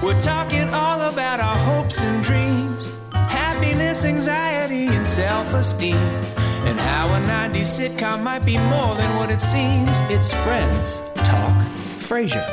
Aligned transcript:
We're 0.00 0.20
talking 0.20 0.68
all 0.72 1.00
about 1.10 1.40
our 1.40 1.56
hopes 1.56 2.00
and 2.00 2.22
dreams, 2.22 2.88
happiness, 3.10 4.04
anxiety, 4.04 4.86
and 4.86 5.04
self 5.04 5.52
esteem. 5.54 5.96
And 5.96 6.78
how 6.78 7.08
a 7.08 7.20
90s 7.26 7.66
sitcom 7.66 8.22
might 8.22 8.44
be 8.46 8.58
more 8.58 8.94
than 8.94 9.16
what 9.16 9.32
it 9.32 9.40
seems. 9.40 9.90
It's 10.02 10.32
Friends 10.32 10.98
Talk 11.16 11.58
Frasier. 11.98 12.46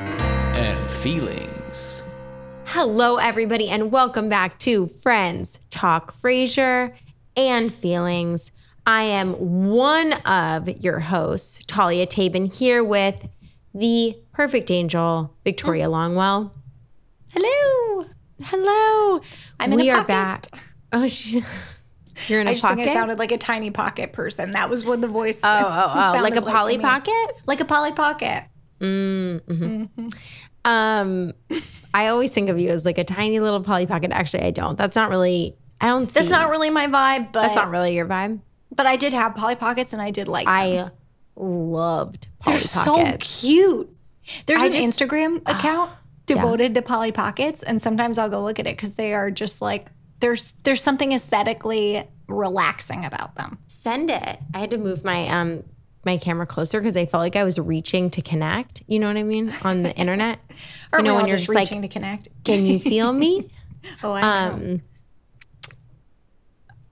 And 0.00 0.90
feelings. 0.90 2.02
Hello, 2.64 3.18
everybody, 3.18 3.68
and 3.68 3.92
welcome 3.92 4.30
back 4.30 4.58
to 4.60 4.86
Friends 4.86 5.60
Talk 5.68 6.14
Frasier 6.14 6.94
and 7.36 7.72
Feelings. 7.72 8.50
I 8.86 9.02
am 9.02 9.34
one 9.68 10.14
of 10.24 10.70
your 10.82 11.00
hosts, 11.00 11.62
Talia 11.66 12.06
Tabin, 12.06 12.46
here 12.46 12.82
with 12.82 13.28
the 13.74 14.16
perfect 14.32 14.70
angel, 14.70 15.34
Victoria 15.44 15.86
Longwell. 15.86 16.52
Hello. 17.32 18.04
Hello. 18.42 19.20
I'm 19.60 19.72
in 19.72 19.78
we 19.78 19.90
a 19.90 19.96
are 19.96 20.04
back. 20.04 20.46
Oh, 20.92 21.06
she's 21.06 21.42
you're 22.28 22.40
in 22.40 22.46
a 22.48 22.50
I 22.50 22.54
just 22.54 22.62
pocket. 22.64 22.76
think 22.78 22.90
I 22.90 22.92
sounded 22.94 23.18
like 23.18 23.32
a 23.32 23.38
tiny 23.38 23.70
pocket 23.70 24.12
person. 24.12 24.52
That 24.52 24.68
was 24.68 24.84
what 24.84 25.00
the 25.00 25.08
voice. 25.08 25.40
oh, 25.42 25.48
oh, 25.64 26.14
oh, 26.18 26.18
like 26.22 26.36
a 26.36 26.42
Polly 26.42 26.76
me. 26.76 26.82
Pocket. 26.82 27.26
Like 27.46 27.60
a 27.60 27.64
Polly 27.64 27.92
Pocket. 27.92 28.44
Mm-hmm. 28.80 29.52
Mm-hmm. 29.52 30.08
Um, 30.64 31.32
I 31.94 32.08
always 32.08 32.32
think 32.32 32.50
of 32.50 32.60
you 32.60 32.70
as 32.70 32.84
like 32.84 32.98
a 32.98 33.04
tiny 33.04 33.40
little 33.40 33.60
Polly 33.62 33.86
Pocket. 33.86 34.10
Actually, 34.12 34.44
I 34.44 34.50
don't. 34.50 34.76
That's 34.76 34.96
not 34.96 35.08
really. 35.10 35.56
I 35.80 35.86
don't. 35.86 36.10
See, 36.10 36.20
That's 36.20 36.30
not 36.30 36.50
really 36.50 36.70
my 36.70 36.86
vibe, 36.86 37.32
but 37.32 37.42
That's 37.42 37.56
not 37.56 37.70
really 37.70 37.94
your 37.94 38.06
vibe. 38.06 38.40
but 38.74 38.86
I 38.86 38.96
did 38.96 39.12
have 39.12 39.34
Polly 39.34 39.56
Pockets 39.56 39.92
and 39.92 40.02
I 40.02 40.10
did 40.10 40.28
like. 40.28 40.46
them. 40.46 40.90
I 41.38 41.42
loved 41.44 42.28
Polly 42.40 42.58
They're 42.58 42.66
so 42.66 43.16
cute. 43.20 43.94
There's 44.46 44.62
I 44.62 44.66
an 44.66 44.72
just- 44.72 44.98
Instagram 45.00 45.38
account 45.46 45.92
devoted 46.26 46.74
to 46.76 46.82
Polly 46.82 47.12
Pockets, 47.12 47.62
and 47.62 47.80
sometimes 47.82 48.18
I'll 48.18 48.28
go 48.30 48.42
look 48.42 48.58
at 48.58 48.66
it 48.66 48.76
because 48.76 48.94
they 48.94 49.12
are 49.14 49.30
just 49.30 49.60
like 49.60 49.88
there's 50.20 50.54
there's 50.62 50.80
something 50.82 51.12
aesthetically 51.12 52.04
relaxing 52.28 53.04
about 53.04 53.34
them. 53.34 53.58
Send 53.66 54.10
it. 54.10 54.38
I 54.54 54.58
had 54.58 54.70
to 54.70 54.78
move 54.78 55.04
my 55.04 55.28
um 55.28 55.64
my 56.04 56.16
camera 56.16 56.46
closer 56.46 56.80
because 56.80 56.96
I 56.96 57.06
felt 57.06 57.20
like 57.20 57.36
I 57.36 57.44
was 57.44 57.58
reaching 57.58 58.10
to 58.10 58.22
connect. 58.22 58.82
You 58.86 58.98
know 59.00 59.08
what 59.08 59.16
I 59.16 59.22
mean 59.22 59.52
on 59.62 59.82
the 59.82 59.94
internet. 59.96 60.38
Or 60.92 60.98
you 60.98 61.04
know 61.06 61.14
when 61.14 61.26
you're 61.26 61.36
just 61.38 61.46
just 61.46 61.54
like, 61.54 61.68
reaching 61.70 61.82
to 61.82 61.88
connect. 61.88 62.28
can 62.44 62.66
you 62.66 62.78
feel 62.78 63.12
me? 63.12 63.50
Oh, 64.04 64.12
I 64.12 64.20
know. 64.20 64.54
Um, 64.54 64.82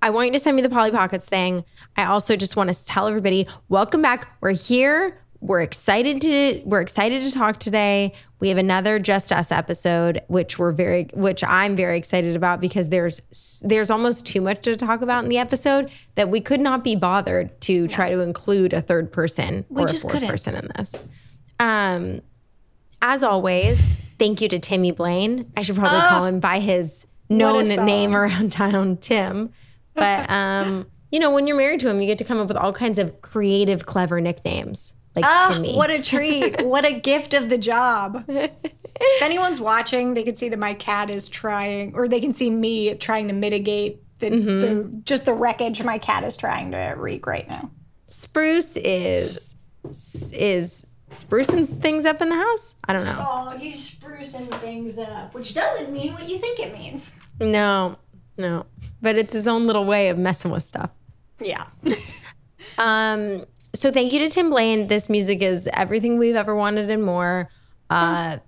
I 0.02 0.10
want 0.10 0.28
you 0.28 0.32
to 0.32 0.38
send 0.38 0.56
me 0.56 0.62
the 0.62 0.70
Polly 0.70 0.90
Pockets 0.90 1.26
thing. 1.26 1.64
I 1.96 2.04
also 2.04 2.36
just 2.36 2.56
want 2.56 2.72
to 2.72 2.86
tell 2.86 3.06
everybody, 3.06 3.46
welcome 3.68 4.00
back. 4.00 4.34
We're 4.40 4.52
here. 4.52 5.18
We're 5.42 5.62
excited 5.62 6.20
to 6.22 6.62
we're 6.66 6.82
excited 6.82 7.22
to 7.22 7.32
talk 7.32 7.58
today. 7.60 8.12
We 8.40 8.48
have 8.50 8.58
another 8.58 8.98
Just 8.98 9.32
Us 9.32 9.50
episode, 9.50 10.20
which 10.28 10.58
we're 10.58 10.72
very 10.72 11.04
which 11.14 11.42
I'm 11.44 11.76
very 11.76 11.96
excited 11.96 12.36
about 12.36 12.60
because 12.60 12.90
there's 12.90 13.62
there's 13.64 13.90
almost 13.90 14.26
too 14.26 14.42
much 14.42 14.62
to 14.62 14.76
talk 14.76 15.00
about 15.00 15.24
in 15.24 15.30
the 15.30 15.38
episode 15.38 15.90
that 16.14 16.28
we 16.28 16.40
could 16.40 16.60
not 16.60 16.84
be 16.84 16.94
bothered 16.94 17.58
to 17.62 17.88
try 17.88 18.10
to 18.10 18.20
include 18.20 18.74
a 18.74 18.82
third 18.82 19.10
person 19.12 19.64
or 19.70 19.86
a 19.86 19.88
just 19.88 20.02
fourth 20.02 20.14
couldn't. 20.14 20.28
person 20.28 20.54
in 20.56 20.68
this. 20.76 20.94
Um, 21.58 22.20
as 23.00 23.22
always, 23.22 23.96
thank 24.18 24.42
you 24.42 24.48
to 24.48 24.58
Timmy 24.58 24.90
Blaine. 24.92 25.50
I 25.56 25.62
should 25.62 25.76
probably 25.76 26.00
call 26.00 26.26
him 26.26 26.38
by 26.38 26.58
his 26.60 27.06
known 27.30 27.64
song. 27.64 27.86
name 27.86 28.14
around 28.14 28.52
town, 28.52 28.98
Tim. 28.98 29.52
But 30.00 30.30
um, 30.30 30.86
you 31.12 31.18
know, 31.20 31.30
when 31.30 31.46
you're 31.46 31.56
married 31.56 31.80
to 31.80 31.88
him, 31.88 32.00
you 32.00 32.06
get 32.06 32.18
to 32.18 32.24
come 32.24 32.38
up 32.38 32.48
with 32.48 32.56
all 32.56 32.72
kinds 32.72 32.98
of 32.98 33.20
creative, 33.20 33.86
clever 33.86 34.20
nicknames 34.20 34.94
like 35.16 35.24
Ah, 35.24 35.50
Timmy. 35.54 35.74
what 35.76 35.90
a 35.90 36.00
treat. 36.02 36.62
what 36.64 36.84
a 36.84 36.92
gift 36.98 37.34
of 37.34 37.48
the 37.48 37.58
job. 37.58 38.24
if 38.28 39.22
anyone's 39.22 39.60
watching, 39.60 40.14
they 40.14 40.22
can 40.22 40.36
see 40.36 40.48
that 40.48 40.58
my 40.58 40.74
cat 40.74 41.10
is 41.10 41.28
trying, 41.28 41.94
or 41.96 42.06
they 42.08 42.20
can 42.20 42.32
see 42.32 42.48
me 42.50 42.94
trying 42.94 43.28
to 43.28 43.34
mitigate 43.34 44.02
the, 44.20 44.30
Mm-hmm. 44.30 44.58
the 44.60 45.02
just 45.04 45.24
the 45.24 45.32
wreckage 45.32 45.82
my 45.82 45.96
cat 45.98 46.24
is 46.24 46.36
trying 46.36 46.70
to 46.72 46.94
wreak 46.96 47.26
right 47.26 47.48
now. 47.48 47.70
Spruce 48.06 48.76
is 48.76 49.54
is 49.84 50.86
sprucing 51.10 51.66
things 51.80 52.04
up 52.04 52.20
in 52.22 52.28
the 52.28 52.36
house. 52.36 52.74
I 52.86 52.92
don't 52.92 53.04
know. 53.04 53.16
Oh, 53.18 53.50
he's 53.58 53.94
sprucing 53.94 54.48
things 54.60 54.98
up, 54.98 55.34
which 55.34 55.54
doesn't 55.54 55.90
mean 55.92 56.12
what 56.12 56.28
you 56.28 56.38
think 56.38 56.60
it 56.60 56.72
means. 56.78 57.12
No, 57.40 57.96
no. 58.36 58.66
But 59.02 59.16
it's 59.16 59.32
his 59.32 59.48
own 59.48 59.66
little 59.66 59.84
way 59.84 60.08
of 60.08 60.18
messing 60.18 60.50
with 60.50 60.62
stuff. 60.62 60.90
Yeah. 61.40 61.66
Um, 62.78 63.44
so 63.74 63.90
thank 63.90 64.12
you 64.12 64.18
to 64.20 64.28
Tim 64.28 64.50
Blaine. 64.50 64.88
This 64.88 65.08
music 65.08 65.42
is 65.42 65.68
everything 65.72 66.18
we've 66.18 66.36
ever 66.36 66.54
wanted 66.54 66.90
and 66.90 67.04
more. 67.04 67.48
Uh, 67.88 68.38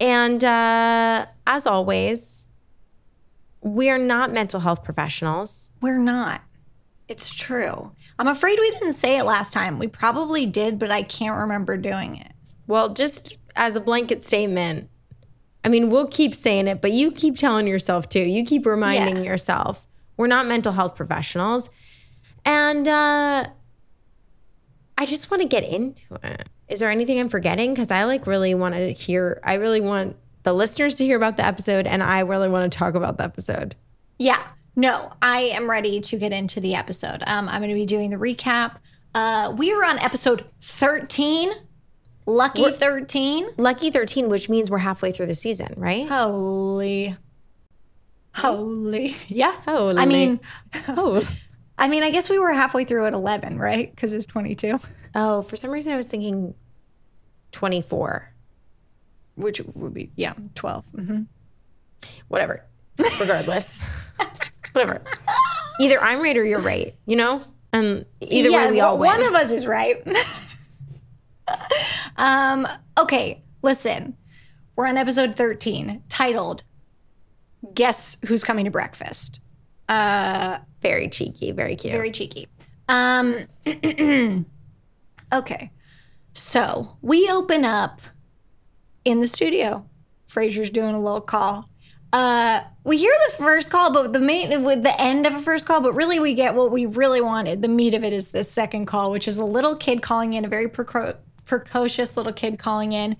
and 0.00 0.42
uh, 0.44 1.26
as 1.46 1.66
always, 1.66 2.48
we 3.60 3.90
are 3.90 3.98
not 3.98 4.32
mental 4.32 4.60
health 4.60 4.84
professionals. 4.84 5.70
We're 5.80 5.98
not. 5.98 6.42
It's 7.08 7.34
true. 7.34 7.92
I'm 8.18 8.28
afraid 8.28 8.58
we 8.60 8.70
didn't 8.70 8.92
say 8.92 9.18
it 9.18 9.24
last 9.24 9.52
time. 9.52 9.78
We 9.78 9.88
probably 9.88 10.46
did, 10.46 10.78
but 10.78 10.90
I 10.90 11.02
can't 11.02 11.36
remember 11.36 11.76
doing 11.76 12.16
it. 12.16 12.32
Well, 12.66 12.90
just 12.90 13.36
as 13.56 13.76
a 13.76 13.80
blanket 13.80 14.24
statement, 14.24 14.90
I 15.68 15.70
mean, 15.70 15.90
we'll 15.90 16.06
keep 16.08 16.34
saying 16.34 16.66
it, 16.66 16.80
but 16.80 16.92
you 16.92 17.10
keep 17.10 17.36
telling 17.36 17.66
yourself 17.66 18.08
too. 18.08 18.20
You 18.22 18.42
keep 18.42 18.64
reminding 18.64 19.16
Yeah. 19.18 19.22
yourself 19.32 19.86
we're 20.16 20.26
not 20.26 20.46
mental 20.46 20.72
health 20.72 20.96
professionals. 20.96 21.68
And 22.46 22.88
uh, 22.88 23.44
I 24.96 25.04
just 25.04 25.30
want 25.30 25.42
to 25.42 25.46
get 25.48 25.62
into 25.62 26.14
it. 26.24 26.48
Is 26.68 26.80
there 26.80 26.90
anything 26.90 27.20
I'm 27.20 27.28
forgetting? 27.28 27.74
Because 27.74 27.90
I 27.90 28.04
like 28.04 28.26
really 28.26 28.54
want 28.54 28.74
to 28.74 28.92
hear, 28.92 29.40
I 29.44 29.54
really 29.56 29.82
want 29.82 30.16
the 30.44 30.54
listeners 30.54 30.96
to 30.96 31.04
hear 31.04 31.18
about 31.18 31.36
the 31.36 31.44
episode, 31.44 31.86
and 31.86 32.02
I 32.02 32.20
really 32.20 32.48
want 32.48 32.72
to 32.72 32.78
talk 32.78 32.94
about 32.94 33.18
the 33.18 33.24
episode. 33.24 33.76
Yeah. 34.18 34.42
No, 34.74 35.12
I 35.20 35.40
am 35.52 35.68
ready 35.68 36.00
to 36.00 36.16
get 36.16 36.32
into 36.32 36.60
the 36.60 36.74
episode. 36.74 37.22
Um, 37.26 37.46
I'm 37.48 37.60
going 37.60 37.68
to 37.68 37.74
be 37.74 37.84
doing 37.86 38.08
the 38.10 38.16
recap. 38.16 38.76
Uh, 39.14 39.52
we 39.56 39.72
are 39.72 39.84
on 39.84 39.98
episode 39.98 40.46
13. 40.62 41.50
Lucky 42.28 42.70
13. 42.70 43.48
Lucky 43.56 43.90
13, 43.90 44.28
which 44.28 44.50
means 44.50 44.70
we're 44.70 44.76
halfway 44.78 45.12
through 45.12 45.26
the 45.26 45.34
season, 45.34 45.72
right? 45.78 46.06
Holy. 46.06 47.16
Holy. 48.34 49.16
Yeah. 49.28 49.52
Holy. 49.66 49.96
I 49.96 50.04
mean, 50.04 50.38
Oh. 50.88 51.26
I 51.78 51.88
mean, 51.88 52.02
I 52.02 52.10
guess 52.10 52.28
we 52.28 52.38
were 52.38 52.52
halfway 52.52 52.84
through 52.84 53.06
at 53.06 53.14
11, 53.14 53.56
right? 53.58 53.90
Because 53.94 54.12
it's 54.12 54.26
22, 54.26 54.78
Oh, 55.14 55.40
for 55.42 55.56
some 55.56 55.70
reason 55.70 55.92
I 55.92 55.96
was 55.96 56.06
thinking 56.08 56.54
24. 57.52 58.30
which 59.36 59.60
would 59.74 59.94
be, 59.94 60.10
yeah, 60.16 60.34
12. 60.54 60.84
hmm 60.94 61.20
whatever. 62.28 62.62
Regardless, 63.20 63.78
whatever. 64.72 65.00
Either 65.80 66.00
I'm 66.00 66.20
right 66.20 66.36
or 66.36 66.44
you're 66.44 66.60
right. 66.60 66.94
You 67.06 67.16
know, 67.16 67.42
and 67.72 68.04
either 68.20 68.52
way 68.52 68.70
we 68.70 68.80
all 68.80 68.98
win. 68.98 69.08
one 69.10 69.22
of 69.22 69.34
us 69.34 69.50
is 69.50 69.66
right. 69.66 70.04
um, 72.18 72.66
okay, 72.98 73.42
listen. 73.62 74.16
We're 74.76 74.86
on 74.86 74.96
episode 74.96 75.34
13, 75.36 76.02
titled 76.08 76.62
Guess 77.74 78.18
Who's 78.26 78.44
Coming 78.44 78.66
to 78.66 78.70
Breakfast. 78.70 79.40
Uh 79.88 80.58
very 80.82 81.08
cheeky, 81.08 81.50
very 81.50 81.74
cute. 81.74 81.92
very 81.92 82.10
cheeky. 82.10 82.46
Um 82.88 83.46
Okay. 85.32 85.70
So, 86.32 86.96
we 87.02 87.28
open 87.30 87.64
up 87.64 88.00
in 89.04 89.20
the 89.20 89.28
studio. 89.28 89.84
Frasier's 90.30 90.70
doing 90.70 90.94
a 90.94 91.00
little 91.00 91.20
call. 91.20 91.68
Uh, 92.12 92.60
we 92.84 92.96
hear 92.96 93.12
the 93.28 93.36
first 93.36 93.70
call, 93.70 93.92
but 93.92 94.12
the 94.12 94.20
main 94.20 94.62
with 94.62 94.82
the 94.82 94.98
end 95.00 95.26
of 95.26 95.34
a 95.34 95.40
first 95.42 95.66
call, 95.66 95.80
but 95.80 95.92
really 95.94 96.20
we 96.20 96.34
get 96.34 96.54
what 96.54 96.70
we 96.70 96.86
really 96.86 97.20
wanted. 97.20 97.60
The 97.60 97.68
meat 97.68 97.92
of 97.92 98.04
it 98.04 98.12
is 98.12 98.28
the 98.28 98.44
second 98.44 98.86
call, 98.86 99.10
which 99.10 99.26
is 99.28 99.36
a 99.36 99.44
little 99.44 99.74
kid 99.76 100.00
calling 100.00 100.32
in, 100.34 100.44
a 100.44 100.48
very 100.48 100.68
preco- 100.68 101.16
precocious 101.48 102.16
little 102.16 102.32
kid 102.32 102.58
calling 102.58 102.92
in, 102.92 103.16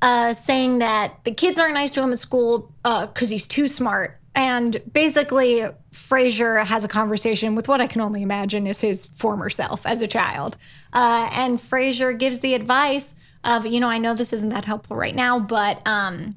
uh, 0.00 0.32
saying 0.32 0.78
that 0.78 1.24
the 1.24 1.32
kids 1.32 1.58
aren't 1.58 1.74
nice 1.74 1.92
to 1.94 2.02
him 2.02 2.12
at 2.12 2.18
school 2.20 2.72
because 2.84 3.30
he's 3.30 3.46
too 3.46 3.66
smart. 3.66 4.20
And 4.34 4.80
basically, 4.90 5.66
Frasier 5.92 6.64
has 6.64 6.84
a 6.84 6.88
conversation 6.88 7.54
with 7.54 7.68
what 7.68 7.80
I 7.80 7.86
can 7.86 8.00
only 8.00 8.22
imagine 8.22 8.66
is 8.66 8.80
his 8.80 9.04
former 9.04 9.50
self 9.50 9.84
as 9.84 10.00
a 10.00 10.06
child. 10.06 10.56
Uh, 10.92 11.28
and 11.32 11.58
Frasier 11.58 12.18
gives 12.18 12.40
the 12.40 12.54
advice 12.54 13.14
of, 13.44 13.66
you 13.66 13.80
know, 13.80 13.88
I 13.88 13.98
know 13.98 14.14
this 14.14 14.32
isn't 14.32 14.48
that 14.50 14.64
helpful 14.64 14.96
right 14.96 15.14
now, 15.14 15.38
but 15.38 15.86
um, 15.86 16.36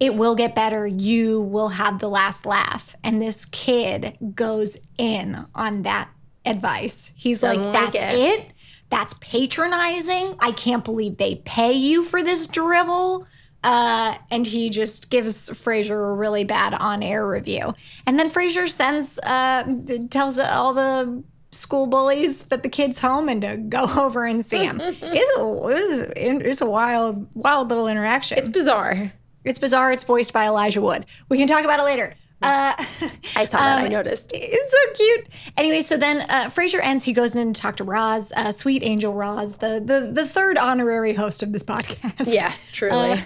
it 0.00 0.14
will 0.14 0.34
get 0.34 0.54
better. 0.54 0.86
You 0.86 1.40
will 1.40 1.68
have 1.68 1.98
the 1.98 2.08
last 2.08 2.44
laugh. 2.44 2.94
And 3.02 3.22
this 3.22 3.46
kid 3.46 4.18
goes 4.34 4.76
in 4.98 5.46
on 5.54 5.82
that 5.82 6.10
advice. 6.44 7.12
He's 7.16 7.42
like 7.42 7.58
that's 7.72 7.96
it." 7.96 8.40
it. 8.40 8.50
That's 8.90 9.14
patronizing. 9.14 10.34
I 10.40 10.52
can't 10.52 10.84
believe 10.84 11.16
they 11.16 11.36
pay 11.36 11.72
you 11.72 12.04
for 12.04 12.22
this 12.22 12.46
drivel. 12.46 13.26
Uh, 13.62 14.14
and 14.30 14.46
he 14.46 14.70
just 14.70 15.10
gives 15.10 15.50
Frasier 15.50 16.10
a 16.10 16.12
really 16.12 16.44
bad 16.44 16.74
on-air 16.74 17.26
review. 17.26 17.74
And 18.06 18.18
then 18.18 18.30
Frasier 18.30 18.68
sends, 18.68 19.18
uh, 19.20 19.64
tells 20.10 20.38
all 20.38 20.72
the 20.72 21.22
school 21.52 21.86
bullies 21.86 22.42
that 22.44 22.62
the 22.62 22.68
kid's 22.68 23.00
home 23.00 23.28
and 23.28 23.42
to 23.42 23.56
go 23.56 23.82
over 23.98 24.24
and 24.24 24.44
see 24.44 24.64
him. 24.64 24.80
it's, 24.82 25.00
a, 25.02 26.48
it's 26.48 26.60
a 26.60 26.66
wild, 26.66 27.26
wild 27.34 27.68
little 27.68 27.88
interaction. 27.88 28.38
It's 28.38 28.48
bizarre. 28.48 29.12
It's 29.44 29.58
bizarre. 29.58 29.92
It's 29.92 30.04
voiced 30.04 30.32
by 30.32 30.46
Elijah 30.46 30.80
Wood. 30.80 31.06
We 31.28 31.38
can 31.38 31.46
talk 31.46 31.64
about 31.64 31.80
it 31.80 31.84
later. 31.84 32.14
Uh, 32.42 32.74
I 33.36 33.44
saw 33.44 33.58
that. 33.58 33.78
I 33.78 33.84
um, 33.84 33.90
noticed. 33.90 34.30
It's 34.34 34.72
so 34.72 34.92
cute. 34.94 35.52
Anyway, 35.56 35.82
so 35.82 35.96
then 35.96 36.22
uh, 36.22 36.46
Frasier 36.48 36.80
ends. 36.82 37.04
He 37.04 37.12
goes 37.12 37.34
in 37.34 37.52
to 37.52 37.60
talk 37.60 37.76
to 37.76 37.84
Roz, 37.84 38.32
uh, 38.36 38.52
sweet 38.52 38.82
angel 38.82 39.12
Roz, 39.12 39.56
the, 39.56 39.82
the 39.84 40.10
the 40.12 40.26
third 40.26 40.56
honorary 40.58 41.12
host 41.12 41.42
of 41.42 41.52
this 41.52 41.62
podcast. 41.62 42.32
Yes, 42.32 42.70
truly. 42.72 43.22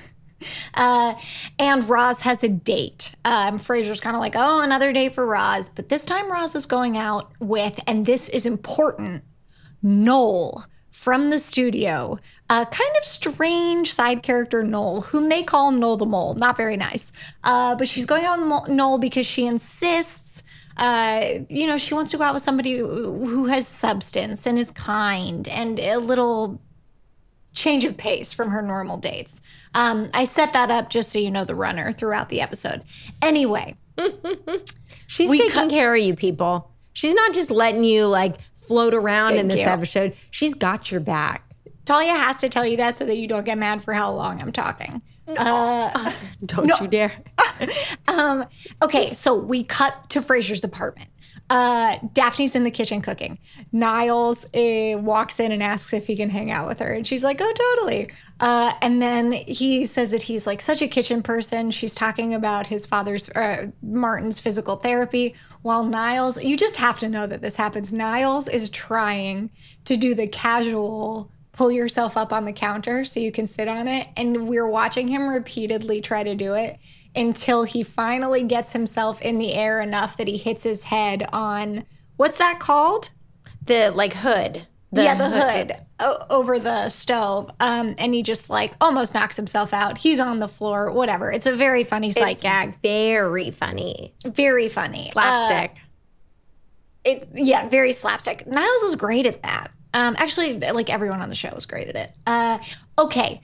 Uh, 0.74 1.14
and 1.58 1.88
Roz 1.88 2.20
has 2.22 2.44
a 2.44 2.48
date. 2.48 3.14
Um, 3.24 3.58
Frasier's 3.58 4.00
kind 4.00 4.14
of 4.16 4.20
like, 4.20 4.34
oh, 4.36 4.60
another 4.60 4.92
date 4.92 5.14
for 5.14 5.24
Roz. 5.24 5.68
But 5.68 5.88
this 5.88 6.04
time 6.04 6.30
Roz 6.30 6.54
is 6.54 6.66
going 6.66 6.98
out 6.98 7.32
with, 7.40 7.80
and 7.86 8.04
this 8.04 8.28
is 8.28 8.44
important, 8.44 9.22
Noel 9.82 10.66
from 10.90 11.30
the 11.30 11.38
studio. 11.38 12.18
A 12.54 12.66
kind 12.66 12.90
of 12.96 13.04
strange 13.04 13.92
side 13.92 14.22
character, 14.22 14.62
Noel, 14.62 15.00
whom 15.00 15.28
they 15.28 15.42
call 15.42 15.72
Noel 15.72 15.96
the 15.96 16.06
Mole. 16.06 16.34
Not 16.34 16.56
very 16.56 16.76
nice. 16.76 17.10
Uh, 17.42 17.74
but 17.74 17.88
she's 17.88 18.06
going 18.06 18.24
out 18.24 18.38
with 18.38 18.68
Noel 18.68 18.98
because 18.98 19.26
she 19.26 19.46
insists. 19.46 20.44
Uh, 20.76 21.24
you 21.48 21.66
know, 21.66 21.78
she 21.78 21.94
wants 21.94 22.10
to 22.12 22.16
go 22.16 22.22
out 22.22 22.34
with 22.34 22.42
somebody 22.42 22.78
who 22.78 23.46
has 23.46 23.66
substance 23.66 24.46
and 24.46 24.58
is 24.58 24.70
kind 24.70 25.48
and 25.48 25.80
a 25.80 25.96
little 25.98 26.60
change 27.52 27.84
of 27.84 27.96
pace 27.96 28.32
from 28.32 28.50
her 28.50 28.62
normal 28.62 28.98
dates. 28.98 29.40
Um, 29.74 30.08
I 30.14 30.24
set 30.24 30.52
that 30.52 30.70
up 30.70 30.90
just 30.90 31.10
so 31.10 31.18
you 31.18 31.30
know 31.30 31.44
the 31.44 31.54
runner 31.54 31.92
throughout 31.92 32.28
the 32.28 32.40
episode. 32.40 32.82
Anyway, 33.22 33.76
She's 35.06 35.30
taking 35.30 35.70
care 35.70 35.94
of 35.94 36.00
you, 36.00 36.14
people. 36.14 36.70
She's 36.92 37.14
not 37.14 37.34
just 37.34 37.50
letting 37.50 37.84
you 37.84 38.06
like 38.06 38.36
float 38.54 38.94
around 38.94 39.34
in 39.34 39.48
this 39.48 39.60
you. 39.60 39.66
episode. 39.66 40.14
She's 40.30 40.54
got 40.54 40.90
your 40.90 41.00
back. 41.00 41.43
Talia 41.84 42.14
has 42.14 42.38
to 42.38 42.48
tell 42.48 42.66
you 42.66 42.76
that 42.78 42.96
so 42.96 43.04
that 43.06 43.16
you 43.16 43.28
don't 43.28 43.44
get 43.44 43.58
mad 43.58 43.82
for 43.82 43.92
how 43.92 44.12
long 44.12 44.40
I'm 44.40 44.52
talking. 44.52 45.02
Don't 45.26 46.80
you 46.80 46.88
dare. 46.88 47.12
Um, 48.08 48.46
okay, 48.82 49.14
so 49.14 49.36
we 49.36 49.62
cut 49.62 50.10
to 50.10 50.20
Frasier's 50.20 50.64
apartment. 50.64 51.08
Uh, 51.50 51.98
Daphne's 52.12 52.56
in 52.56 52.64
the 52.64 52.70
kitchen 52.70 53.00
cooking. 53.00 53.38
Niles 53.70 54.44
uh, 54.54 54.98
walks 54.98 55.38
in 55.38 55.52
and 55.52 55.62
asks 55.62 55.92
if 55.92 56.06
he 56.06 56.16
can 56.16 56.30
hang 56.30 56.50
out 56.50 56.66
with 56.66 56.80
her, 56.80 56.92
and 56.92 57.06
she's 57.06 57.22
like, 57.22 57.38
"Oh, 57.40 57.52
totally." 57.76 58.10
Uh, 58.40 58.72
and 58.82 59.00
then 59.00 59.32
he 59.32 59.84
says 59.86 60.10
that 60.10 60.22
he's 60.22 60.46
like 60.46 60.60
such 60.60 60.82
a 60.82 60.88
kitchen 60.88 61.22
person. 61.22 61.70
She's 61.70 61.94
talking 61.94 62.34
about 62.34 62.66
his 62.66 62.86
father's 62.86 63.28
uh, 63.30 63.68
Martin's 63.82 64.40
physical 64.40 64.76
therapy, 64.76 65.34
while 65.62 65.84
Niles, 65.84 66.42
you 66.42 66.56
just 66.56 66.76
have 66.76 66.98
to 67.00 67.08
know 67.08 67.26
that 67.26 67.42
this 67.42 67.56
happens. 67.56 67.92
Niles 67.92 68.48
is 68.48 68.68
trying 68.70 69.50
to 69.84 69.96
do 69.96 70.14
the 70.14 70.26
casual 70.26 71.30
pull 71.56 71.70
yourself 71.70 72.16
up 72.16 72.32
on 72.32 72.44
the 72.44 72.52
counter 72.52 73.04
so 73.04 73.20
you 73.20 73.32
can 73.32 73.46
sit 73.46 73.68
on 73.68 73.88
it. 73.88 74.08
And 74.16 74.48
we're 74.48 74.68
watching 74.68 75.08
him 75.08 75.28
repeatedly 75.28 76.00
try 76.00 76.22
to 76.22 76.34
do 76.34 76.54
it 76.54 76.78
until 77.16 77.62
he 77.64 77.82
finally 77.82 78.42
gets 78.42 78.72
himself 78.72 79.22
in 79.22 79.38
the 79.38 79.54
air 79.54 79.80
enough 79.80 80.16
that 80.16 80.26
he 80.28 80.36
hits 80.36 80.62
his 80.64 80.84
head 80.84 81.24
on 81.32 81.84
what's 82.16 82.38
that 82.38 82.58
called? 82.58 83.10
The 83.64 83.90
like 83.94 84.12
hood. 84.14 84.66
yeah, 84.92 85.14
the 85.14 85.28
hood 85.30 85.76
o- 86.00 86.26
over 86.28 86.58
the 86.58 86.88
stove. 86.88 87.50
Um, 87.60 87.94
and 87.98 88.12
he 88.14 88.22
just 88.22 88.50
like 88.50 88.74
almost 88.80 89.14
knocks 89.14 89.36
himself 89.36 89.72
out. 89.72 89.98
He's 89.98 90.20
on 90.20 90.38
the 90.40 90.48
floor, 90.48 90.90
whatever. 90.90 91.30
It's 91.32 91.46
a 91.46 91.52
very 91.54 91.84
funny 91.84 92.10
sight 92.10 92.32
It's 92.32 92.42
gag. 92.42 92.74
Very 92.82 93.50
funny. 93.50 94.14
Very 94.24 94.68
funny. 94.68 95.00
Uh, 95.00 95.12
Slapstick. 95.12 95.78
it, 97.04 97.28
yeah, 97.34 97.68
very 97.68 97.92
slapstick. 97.92 98.46
Niles 98.46 98.82
is 98.82 98.94
great 98.96 99.26
at 99.26 99.42
that. 99.42 99.70
Um, 99.94 100.14
actually, 100.18 100.58
like 100.58 100.90
everyone 100.90 101.22
on 101.22 101.30
the 101.30 101.34
show 101.34 101.50
was 101.54 101.64
great 101.64 101.88
at 101.88 101.96
it. 101.96 102.12
Uh, 102.26 102.58
okay, 102.98 103.40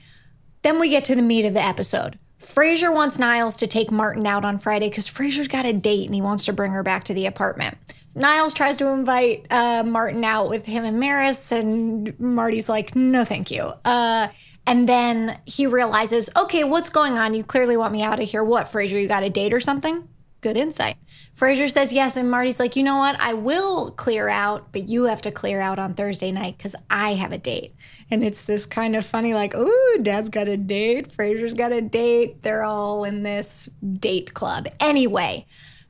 then 0.61 0.79
we 0.79 0.89
get 0.89 1.05
to 1.05 1.15
the 1.15 1.21
meat 1.21 1.45
of 1.45 1.53
the 1.53 1.63
episode. 1.63 2.19
Frasier 2.39 2.93
wants 2.93 3.19
Niles 3.19 3.55
to 3.57 3.67
take 3.67 3.91
Martin 3.91 4.25
out 4.25 4.43
on 4.43 4.57
Friday 4.57 4.89
because 4.89 5.07
Frasier's 5.07 5.47
got 5.47 5.65
a 5.65 5.73
date 5.73 6.05
and 6.05 6.15
he 6.15 6.21
wants 6.21 6.45
to 6.45 6.53
bring 6.53 6.71
her 6.71 6.83
back 6.83 7.03
to 7.05 7.13
the 7.13 7.27
apartment. 7.27 7.77
Niles 8.15 8.53
tries 8.53 8.77
to 8.77 8.87
invite 8.87 9.45
uh, 9.51 9.83
Martin 9.85 10.23
out 10.23 10.49
with 10.49 10.65
him 10.65 10.83
and 10.83 10.99
Maris, 10.99 11.51
and 11.51 12.19
Marty's 12.19 12.67
like, 12.67 12.95
"No, 12.95 13.23
thank 13.23 13.51
you." 13.51 13.71
Uh, 13.85 14.27
and 14.67 14.89
then 14.89 15.39
he 15.45 15.67
realizes, 15.67 16.29
"Okay, 16.37 16.63
what's 16.63 16.89
going 16.89 17.17
on? 17.17 17.33
You 17.33 17.43
clearly 17.43 17.77
want 17.77 17.93
me 17.93 18.03
out 18.03 18.21
of 18.21 18.29
here. 18.29 18.43
What, 18.43 18.67
Frasier? 18.67 19.01
You 19.01 19.07
got 19.07 19.23
a 19.23 19.29
date 19.29 19.53
or 19.53 19.59
something?" 19.59 20.07
Good 20.41 20.57
insight. 20.57 20.97
Frasier 21.35 21.69
says 21.69 21.93
yes, 21.93 22.17
and 22.17 22.29
Marty's 22.29 22.59
like, 22.59 22.75
you 22.75 22.83
know 22.83 22.97
what? 22.97 23.19
I 23.19 23.33
will 23.33 23.91
clear 23.91 24.27
out, 24.27 24.71
but 24.71 24.87
you 24.87 25.05
have 25.05 25.21
to 25.23 25.31
clear 25.31 25.61
out 25.61 25.79
on 25.79 25.93
Thursday 25.93 26.31
night 26.31 26.57
because 26.57 26.75
I 26.89 27.13
have 27.13 27.31
a 27.31 27.37
date. 27.37 27.73
And 28.09 28.23
it's 28.23 28.45
this 28.45 28.65
kind 28.65 28.95
of 28.95 29.05
funny, 29.05 29.33
like, 29.33 29.55
ooh, 29.55 29.99
Dad's 30.01 30.29
got 30.29 30.47
a 30.47 30.57
date, 30.57 31.11
Frasier's 31.11 31.53
got 31.53 31.71
a 31.71 31.81
date. 31.81 32.43
They're 32.43 32.63
all 32.63 33.05
in 33.05 33.23
this 33.23 33.69
date 33.99 34.33
club. 34.33 34.67
Anyway, 34.79 35.45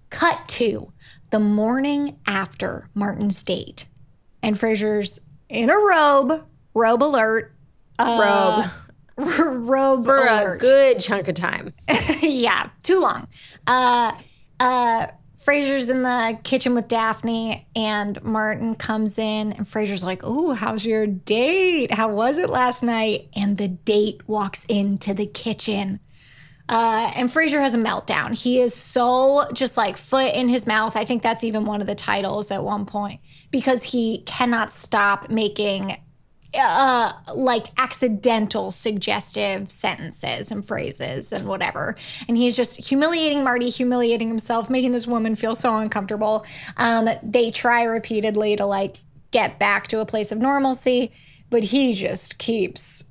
cut 0.09 0.47
to 0.47 0.93
the 1.31 1.39
morning 1.39 2.19
after 2.27 2.87
Martin's 2.93 3.41
date, 3.43 3.87
and 4.43 4.55
Frasier's 4.55 5.19
in 5.49 5.69
a 5.69 5.77
robe, 5.77 6.45
robe 6.73 7.03
alert, 7.03 7.53
Robe. 7.99 8.65
robe 9.17 10.05
For 10.05 10.15
alert 10.15 10.61
a 10.61 10.65
good 10.65 10.99
chunk 10.99 11.27
of 11.27 11.35
time. 11.35 11.73
yeah, 12.21 12.69
too 12.83 12.99
long. 12.99 13.27
Uh, 13.67 14.13
uh, 14.59 15.07
Frasier's 15.43 15.89
in 15.89 16.03
the 16.03 16.39
kitchen 16.43 16.75
with 16.75 16.87
Daphne, 16.87 17.67
and 17.75 18.21
Martin 18.23 18.75
comes 18.75 19.17
in, 19.17 19.53
and 19.53 19.65
Frasier's 19.65 20.03
like, 20.03 20.21
"Oh, 20.23 20.53
how's 20.53 20.85
your 20.85 21.07
date? 21.07 21.91
How 21.91 22.09
was 22.09 22.37
it 22.37 22.49
last 22.49 22.83
night?" 22.83 23.29
And 23.35 23.57
the 23.57 23.67
date 23.67 24.21
walks 24.27 24.65
into 24.65 25.13
the 25.13 25.25
kitchen. 25.25 25.99
Uh, 26.69 27.11
and 27.15 27.29
Frasier 27.29 27.59
has 27.59 27.73
a 27.73 27.77
meltdown. 27.77 28.33
He 28.33 28.61
is 28.61 28.73
so 28.73 29.45
just 29.51 29.75
like 29.75 29.97
foot 29.97 30.33
in 30.33 30.47
his 30.47 30.65
mouth. 30.65 30.95
I 30.95 31.03
think 31.03 31.21
that's 31.21 31.43
even 31.43 31.65
one 31.65 31.81
of 31.81 31.87
the 31.87 31.95
titles 31.95 32.49
at 32.49 32.63
one 32.63 32.85
point 32.85 33.19
because 33.49 33.83
he 33.83 34.23
cannot 34.25 34.71
stop 34.71 35.29
making 35.29 35.97
uh 36.57 37.11
like 37.35 37.67
accidental 37.77 38.71
suggestive 38.71 39.71
sentences 39.71 40.51
and 40.51 40.65
phrases 40.65 41.31
and 41.31 41.47
whatever. 41.47 41.95
And 42.27 42.37
he's 42.37 42.55
just 42.55 42.85
humiliating 42.87 43.43
marty 43.43 43.69
humiliating 43.69 44.27
himself 44.27 44.69
making 44.69 44.91
this 44.91 45.07
woman 45.07 45.35
feel 45.35 45.55
so 45.55 45.75
uncomfortable. 45.77 46.45
Um 46.77 47.09
they 47.23 47.51
try 47.51 47.83
repeatedly 47.83 48.55
to 48.57 48.65
like 48.65 48.97
get 49.31 49.59
back 49.59 49.87
to 49.87 49.99
a 49.99 50.05
place 50.05 50.31
of 50.31 50.39
normalcy 50.39 51.11
but 51.49 51.63
he 51.63 51.93
just 51.93 52.37
keeps 52.37 53.03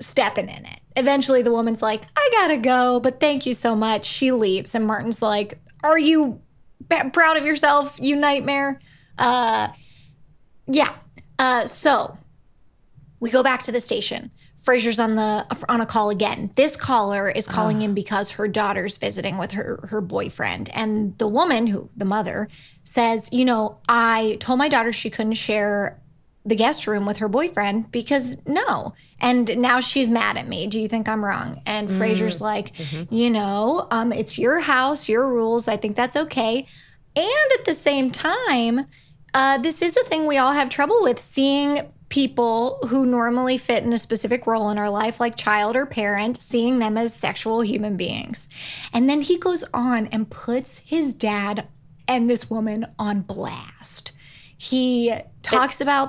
stepping 0.00 0.48
in 0.48 0.64
it. 0.66 0.80
Eventually 0.96 1.42
the 1.42 1.52
woman's 1.52 1.82
like 1.82 2.02
i 2.16 2.28
gotta 2.32 2.58
go 2.58 3.00
but 3.00 3.18
thank 3.18 3.44
you 3.46 3.54
so 3.54 3.74
much. 3.74 4.04
She 4.04 4.30
leaves 4.30 4.74
and 4.74 4.86
martin's 4.86 5.20
like 5.20 5.58
are 5.82 5.98
you 5.98 6.40
b- 6.88 7.10
proud 7.12 7.36
of 7.36 7.44
yourself 7.44 7.98
you 8.00 8.14
nightmare? 8.14 8.80
Uh 9.18 9.68
yeah. 10.68 10.94
Uh 11.40 11.66
so 11.66 12.16
we 13.24 13.30
go 13.30 13.42
back 13.42 13.62
to 13.62 13.72
the 13.72 13.80
station. 13.80 14.30
Frasier's 14.62 14.98
on 14.98 15.14
the 15.14 15.46
on 15.70 15.80
a 15.80 15.86
call 15.86 16.10
again. 16.10 16.50
This 16.56 16.76
caller 16.76 17.30
is 17.30 17.48
calling 17.48 17.80
in 17.80 17.94
because 17.94 18.32
her 18.32 18.46
daughter's 18.46 18.98
visiting 18.98 19.38
with 19.38 19.52
her 19.52 19.80
her 19.88 20.02
boyfriend, 20.02 20.68
and 20.74 21.16
the 21.16 21.26
woman 21.26 21.66
who 21.66 21.88
the 21.96 22.04
mother 22.04 22.48
says, 22.82 23.30
you 23.32 23.46
know, 23.46 23.78
I 23.88 24.36
told 24.40 24.58
my 24.58 24.68
daughter 24.68 24.92
she 24.92 25.08
couldn't 25.08 25.34
share 25.34 25.98
the 26.44 26.54
guest 26.54 26.86
room 26.86 27.06
with 27.06 27.16
her 27.16 27.28
boyfriend 27.28 27.90
because 27.90 28.36
no, 28.46 28.92
and 29.18 29.56
now 29.56 29.80
she's 29.80 30.10
mad 30.10 30.36
at 30.36 30.46
me. 30.46 30.66
Do 30.66 30.78
you 30.78 30.86
think 30.86 31.08
I'm 31.08 31.24
wrong? 31.24 31.62
And 31.64 31.88
Frasier's 31.88 32.42
like, 32.42 32.74
you 33.10 33.30
know, 33.30 33.88
um, 33.90 34.12
it's 34.12 34.36
your 34.36 34.60
house, 34.60 35.08
your 35.08 35.26
rules. 35.26 35.66
I 35.66 35.76
think 35.78 35.96
that's 35.96 36.16
okay. 36.16 36.66
And 37.16 37.48
at 37.58 37.64
the 37.64 37.72
same 37.72 38.10
time, 38.10 38.84
uh, 39.32 39.58
this 39.58 39.80
is 39.82 39.96
a 39.96 40.04
thing 40.04 40.26
we 40.26 40.36
all 40.36 40.52
have 40.52 40.68
trouble 40.68 40.98
with 41.00 41.18
seeing 41.18 41.80
people 42.08 42.78
who 42.88 43.04
normally 43.06 43.58
fit 43.58 43.82
in 43.82 43.92
a 43.92 43.98
specific 43.98 44.46
role 44.46 44.70
in 44.70 44.78
our 44.78 44.90
life, 44.90 45.18
like 45.20 45.36
child 45.36 45.74
or 45.76 45.86
parent, 45.86 46.36
seeing 46.36 46.78
them 46.78 46.96
as 46.96 47.14
sexual 47.14 47.60
human 47.62 47.96
beings. 47.96 48.46
And 48.92 49.08
then 49.08 49.22
he 49.22 49.38
goes 49.38 49.64
on 49.74 50.06
and 50.08 50.28
puts 50.30 50.78
his 50.80 51.12
dad 51.12 51.66
and 52.06 52.28
this 52.30 52.48
woman 52.50 52.86
on 52.98 53.22
blast. 53.22 54.12
He 54.56 55.12
talks 55.42 55.80
It's- 55.80 55.80
about 55.80 56.08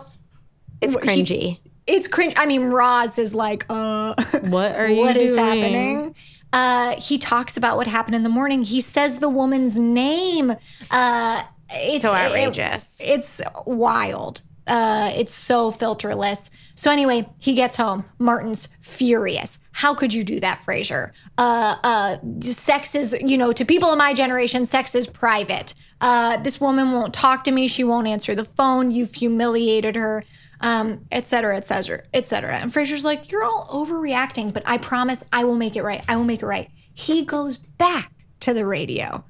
It's 0.81 0.95
He- 0.95 1.01
cringy. 1.01 1.59
it's 1.87 2.07
cringe. 2.07 2.33
I 2.37 2.45
mean, 2.45 2.65
Roz 2.65 3.17
is 3.17 3.33
like, 3.33 3.65
uh, 3.69 4.13
What 4.43 4.75
are 4.75 4.89
you 4.89 5.01
what 5.01 5.17
is 5.17 5.31
doing? 5.31 5.43
happening? 5.43 6.15
Uh, 6.53 6.95
he 6.99 7.17
talks 7.17 7.57
about 7.57 7.77
what 7.77 7.87
happened 7.87 8.15
in 8.15 8.23
the 8.23 8.29
morning. 8.29 8.63
He 8.63 8.79
says 8.81 9.17
the 9.19 9.29
woman's 9.29 9.77
name. 9.77 10.51
Uh, 10.91 11.43
it's 11.69 12.03
So 12.03 12.11
it- 12.13 12.17
outrageous. 12.17 12.97
it's 12.99 13.41
wild. 13.65 14.41
Uh, 14.67 15.11
it's 15.15 15.33
so 15.33 15.71
filterless. 15.71 16.49
So 16.73 16.91
anyway, 16.91 17.27
he 17.37 17.53
gets 17.53 17.75
home. 17.75 18.03
Martin's 18.17 18.67
furious. 18.81 19.59
How 19.71 19.93
could 19.93 20.13
you 20.13 20.23
do 20.23 20.39
that, 20.39 20.61
Frasier? 20.61 21.11
Uh, 21.37 21.75
uh, 21.83 22.17
sex 22.41 22.95
is, 22.95 23.15
you 23.21 23.37
know, 23.37 23.53
to 23.53 23.63
people 23.63 23.91
in 23.91 23.97
my 23.97 24.13
generation, 24.13 24.65
sex 24.65 24.95
is 24.95 25.07
private. 25.07 25.75
Uh, 26.01 26.37
this 26.37 26.59
woman 26.59 26.91
won't 26.91 27.13
talk 27.13 27.43
to 27.43 27.51
me. 27.51 27.67
She 27.67 27.83
won't 27.83 28.07
answer 28.07 28.33
the 28.33 28.43
phone. 28.43 28.91
You've 28.91 29.13
humiliated 29.13 29.95
her, 29.95 30.23
um, 30.61 31.05
et 31.11 31.25
cetera, 31.25 31.55
et 31.55 31.65
cetera, 31.65 32.03
et 32.13 32.25
cetera. 32.25 32.55
And 32.57 32.71
Frasier's 32.71 33.05
like, 33.05 33.31
you're 33.31 33.43
all 33.43 33.67
overreacting, 33.71 34.53
but 34.53 34.63
I 34.65 34.77
promise 34.79 35.23
I 35.31 35.43
will 35.43 35.55
make 35.55 35.75
it 35.75 35.83
right. 35.83 36.03
I 36.07 36.15
will 36.15 36.23
make 36.23 36.41
it 36.41 36.47
right. 36.47 36.69
He 36.93 37.23
goes 37.23 37.57
back 37.57 38.11
to 38.41 38.53
the 38.53 38.65
radio 38.65 39.23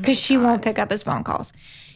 because 0.00 0.18
she 0.18 0.36
won't 0.36 0.62
pick 0.62 0.78
up 0.78 0.90
his 0.90 1.02
phone 1.02 1.24
calls. 1.24 1.52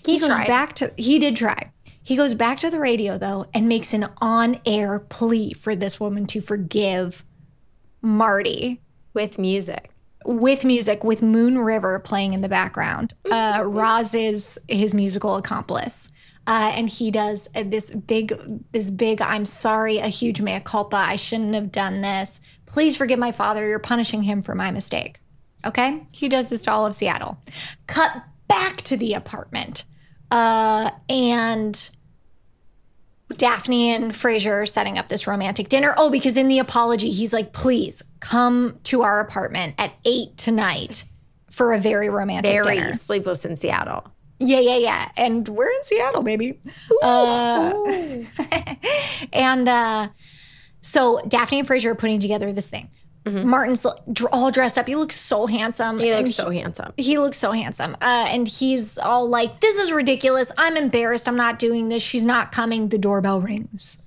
He, 0.07 0.19
goes 0.19 0.29
tried. 0.29 0.47
back 0.47 0.75
to, 0.75 0.93
he 0.97 1.19
did 1.19 1.37
try. 1.37 1.71
He 2.05 2.17
goes 2.17 2.35
back 2.35 2.59
to 2.61 2.71
the 2.71 2.79
radio 2.79 3.19
though 3.19 3.47
and 3.53 3.67
makes 3.69 3.93
an 3.93 4.07
on 4.21 4.59
air 4.65 5.01
plea 5.01 5.53
for 5.55 5.75
this 5.75 5.99
woman 5.99 6.27
to 6.27 6.41
forgive 6.41 7.25
Marty 8.03 8.81
with 9.15 9.39
music. 9.39 9.91
with 10.27 10.65
music, 10.65 11.05
with 11.05 11.23
Moon 11.23 11.59
River 11.59 11.99
playing 11.99 12.33
in 12.33 12.41
the 12.41 12.49
background. 12.49 13.13
Uh, 13.31 13.63
Roz 13.65 14.15
is 14.15 14.59
his 14.69 14.95
musical 14.95 15.37
accomplice. 15.37 16.13
Uh, 16.47 16.73
and 16.75 16.91
he 16.91 17.11
does 17.11 17.49
uh, 17.55 17.63
this 17.65 17.95
big, 17.95 18.39
this 18.73 18.91
big, 18.91 19.23
I'm 19.23 19.47
sorry, 19.47 19.99
a 19.99 20.09
huge 20.09 20.41
mea 20.43 20.61
culpa. 20.61 20.97
I 20.97 21.17
shouldn't 21.17 21.55
have 21.55 21.73
done 21.73 22.03
this. 22.03 22.41
Please 22.67 22.97
forgive 22.97 23.19
my 23.19 23.33
father. 23.33 23.67
You're 23.67 23.79
punishing 23.79 24.23
him 24.23 24.43
for 24.43 24.55
my 24.55 24.71
mistake. 24.71 25.21
Okay? 25.65 26.07
He 26.13 26.29
does 26.29 26.49
this 26.49 26.63
to 26.63 26.71
all 26.71 26.85
of 26.85 26.95
Seattle. 26.95 27.39
Cut 27.87 28.23
back 28.47 28.77
to 28.83 28.97
the 28.97 29.15
apartment. 29.15 29.87
Uh, 30.35 30.91
and 31.09 31.91
Daphne 33.37 33.95
and 33.95 34.11
Frasier 34.13 34.63
are 34.63 34.67
setting 34.67 34.99
up 34.99 35.07
this 35.07 35.27
romantic 35.29 35.69
dinner. 35.69 35.95
Oh, 35.97 36.11
because 36.11 36.37
in 36.37 36.49
the 36.49 36.59
apology, 36.59 37.11
he's 37.11 37.33
like, 37.33 37.53
please 37.53 38.03
come 38.19 38.79
to 38.85 39.03
our 39.03 39.21
apartment 39.21 39.77
at 39.79 39.93
eight 40.05 40.37
tonight 40.37 41.05
for 41.51 41.73
a 41.73 41.79
very 41.79 42.09
romantic 42.09 42.51
Very 42.51 42.77
dinner. 42.79 42.93
sleepless 42.95 43.45
in 43.45 43.55
Seattle. 43.55 44.11
Yeah, 44.41 44.59
yeah, 44.59 44.77
yeah. 44.77 45.09
And 45.17 45.49
we're 45.49 45.71
in 45.71 45.85
Seattle, 45.85 46.25
baby. 46.25 46.59
Uh, 47.01 47.73
and 49.33 49.69
uh, 49.69 50.09
so 50.81 51.21
Daphne 51.29 51.61
and 51.61 51.69
Frasier 51.69 51.91
are 51.91 51.95
putting 51.95 52.19
together 52.19 52.53
this 52.53 52.69
thing. 52.69 52.91
Martin's 53.27 53.87
all 54.33 54.51
dressed 54.51 54.77
up. 54.77 54.87
He 54.87 54.97
looks 54.97 55.17
so 55.19 55.47
handsome. 55.47 55.99
He 55.99 56.15
looks 56.15 56.35
so 56.35 56.51
handsome. 56.51 56.93
he 56.97 57.19
looks 57.19 57.39
so 57.39 57.53
handsome. 57.53 57.95
Uh, 58.01 58.27
and 58.29 58.47
he's 58.47 58.99
all 58.99 59.29
like, 59.29 59.61
This 59.61 59.77
is 59.77 59.93
ridiculous. 59.93 60.53
I'm 60.59 60.77
embarrassed. 60.77 61.27
I'm 61.29 61.37
not 61.37 61.59
doing 61.59 61.89
this. 61.89 62.03
She's 62.03 62.27
not 62.27 62.53
coming. 62.53 62.89
The 62.89 62.99
doorbell 62.99 63.41
rings. 63.41 63.99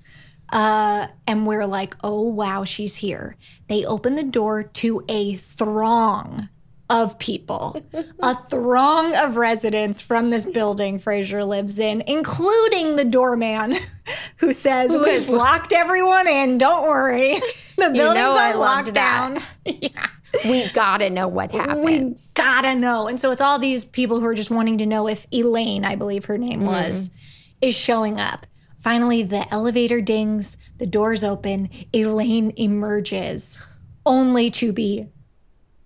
Uh, 0.52 1.08
and 1.26 1.46
we're 1.46 1.66
like, 1.66 1.96
Oh, 2.04 2.22
wow, 2.22 2.64
she's 2.64 2.96
here. 2.96 3.36
They 3.68 3.84
open 3.84 4.14
the 4.14 4.22
door 4.22 4.62
to 4.62 5.04
a 5.08 5.34
throng 5.34 6.48
of 6.90 7.18
people, 7.18 7.82
a 8.22 8.34
throng 8.34 9.14
of 9.16 9.36
residents 9.36 10.00
from 10.00 10.30
this 10.30 10.46
building 10.46 10.98
Frasier 10.98 11.46
lives 11.46 11.78
in, 11.78 12.02
including 12.06 12.96
the 12.96 13.04
doorman 13.04 13.74
who 14.36 14.52
says, 14.54 14.94
We've 14.96 15.28
locked 15.28 15.72
everyone 15.74 16.26
in. 16.28 16.56
Don't 16.58 16.84
worry. 16.84 17.40
The 17.78 17.90
building's 17.90 18.14
know 18.14 18.36
I 18.36 18.52
on 18.52 18.84
lockdown. 18.84 19.42
yeah 19.64 20.08
We 20.44 20.68
gotta 20.72 21.10
know 21.10 21.28
what 21.28 21.52
we 21.52 21.58
happens. 21.58 22.32
gotta 22.34 22.74
know. 22.74 23.08
And 23.08 23.18
so 23.18 23.30
it's 23.30 23.40
all 23.40 23.58
these 23.58 23.84
people 23.84 24.20
who 24.20 24.26
are 24.26 24.34
just 24.34 24.50
wanting 24.50 24.78
to 24.78 24.86
know 24.86 25.08
if 25.08 25.26
Elaine, 25.32 25.84
I 25.84 25.96
believe 25.96 26.26
her 26.26 26.38
name 26.38 26.60
mm-hmm. 26.60 26.68
was, 26.68 27.10
is 27.60 27.74
showing 27.74 28.20
up. 28.20 28.46
Finally, 28.76 29.24
the 29.24 29.46
elevator 29.52 30.00
dings, 30.00 30.56
the 30.78 30.86
doors 30.86 31.24
open, 31.24 31.68
Elaine 31.92 32.52
emerges, 32.56 33.60
only 34.06 34.50
to 34.50 34.72
be 34.72 35.08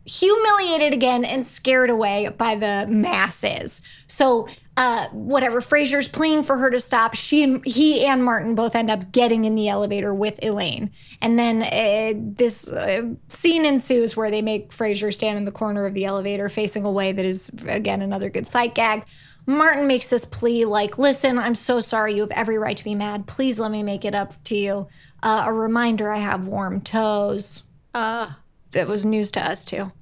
humiliated 0.05 0.93
again 0.93 1.25
and 1.25 1.47
scared 1.47 1.89
away 1.89 2.29
by 2.37 2.55
the 2.55 2.87
masses. 2.89 3.81
So, 4.09 4.49
uh, 4.77 5.09
whatever 5.09 5.61
Frasier's 5.61 6.09
pleading 6.09 6.43
for 6.43 6.57
her 6.57 6.71
to 6.71 6.81
stop, 6.81 7.15
she 7.15 7.43
and 7.43 7.65
he 7.67 8.07
and 8.07 8.25
Martin 8.25 8.55
both 8.55 8.75
end 8.75 8.91
up 8.91 9.13
getting 9.13 9.45
in 9.45 9.55
the 9.55 9.69
elevator 9.69 10.15
with 10.15 10.43
Elaine, 10.43 10.91
and 11.21 11.39
then 11.39 11.63
uh, 11.63 12.19
this 12.19 12.73
uh, 12.73 13.03
scene 13.29 13.67
ensues 13.67 14.17
where 14.17 14.31
they 14.31 14.41
make 14.41 14.71
Frasier 14.71 15.13
stand 15.13 15.37
in 15.37 15.45
the 15.45 15.53
corner 15.53 15.85
of 15.85 15.93
the 15.93 16.07
elevator, 16.07 16.49
facing 16.49 16.85
away. 16.85 17.13
That 17.13 17.27
is 17.27 17.51
again 17.69 18.01
another 18.01 18.31
good 18.31 18.47
sight 18.47 18.75
gag. 18.75 19.05
Martin 19.45 19.87
makes 19.87 20.09
this 20.09 20.25
plea 20.25 20.65
like, 20.65 20.97
"Listen, 20.97 21.39
I'm 21.39 21.55
so 21.55 21.81
sorry. 21.81 22.15
You 22.15 22.23
have 22.23 22.31
every 22.31 22.57
right 22.57 22.77
to 22.77 22.85
be 22.85 22.95
mad. 22.95 23.27
Please 23.27 23.59
let 23.59 23.71
me 23.71 23.83
make 23.83 24.07
it 24.07 24.15
up 24.15 24.43
to 24.45 24.57
you. 24.57 24.89
Uh, 25.23 25.45
a 25.47 25.53
reminder: 25.53 26.11
I 26.11 26.19
have 26.19 26.47
warm 26.47 26.81
toes." 26.81 27.65
Uh, 27.93 28.33
that 28.71 28.89
was 28.89 29.05
news 29.05 29.31
to 29.33 29.41
us 29.41 29.67
too. 29.67 29.93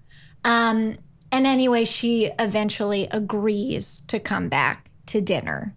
Um, 0.44 0.96
and 1.32 1.46
anyway, 1.46 1.84
she 1.84 2.30
eventually 2.38 3.08
agrees 3.10 4.00
to 4.08 4.18
come 4.20 4.48
back 4.48 4.90
to 5.06 5.20
dinner. 5.20 5.74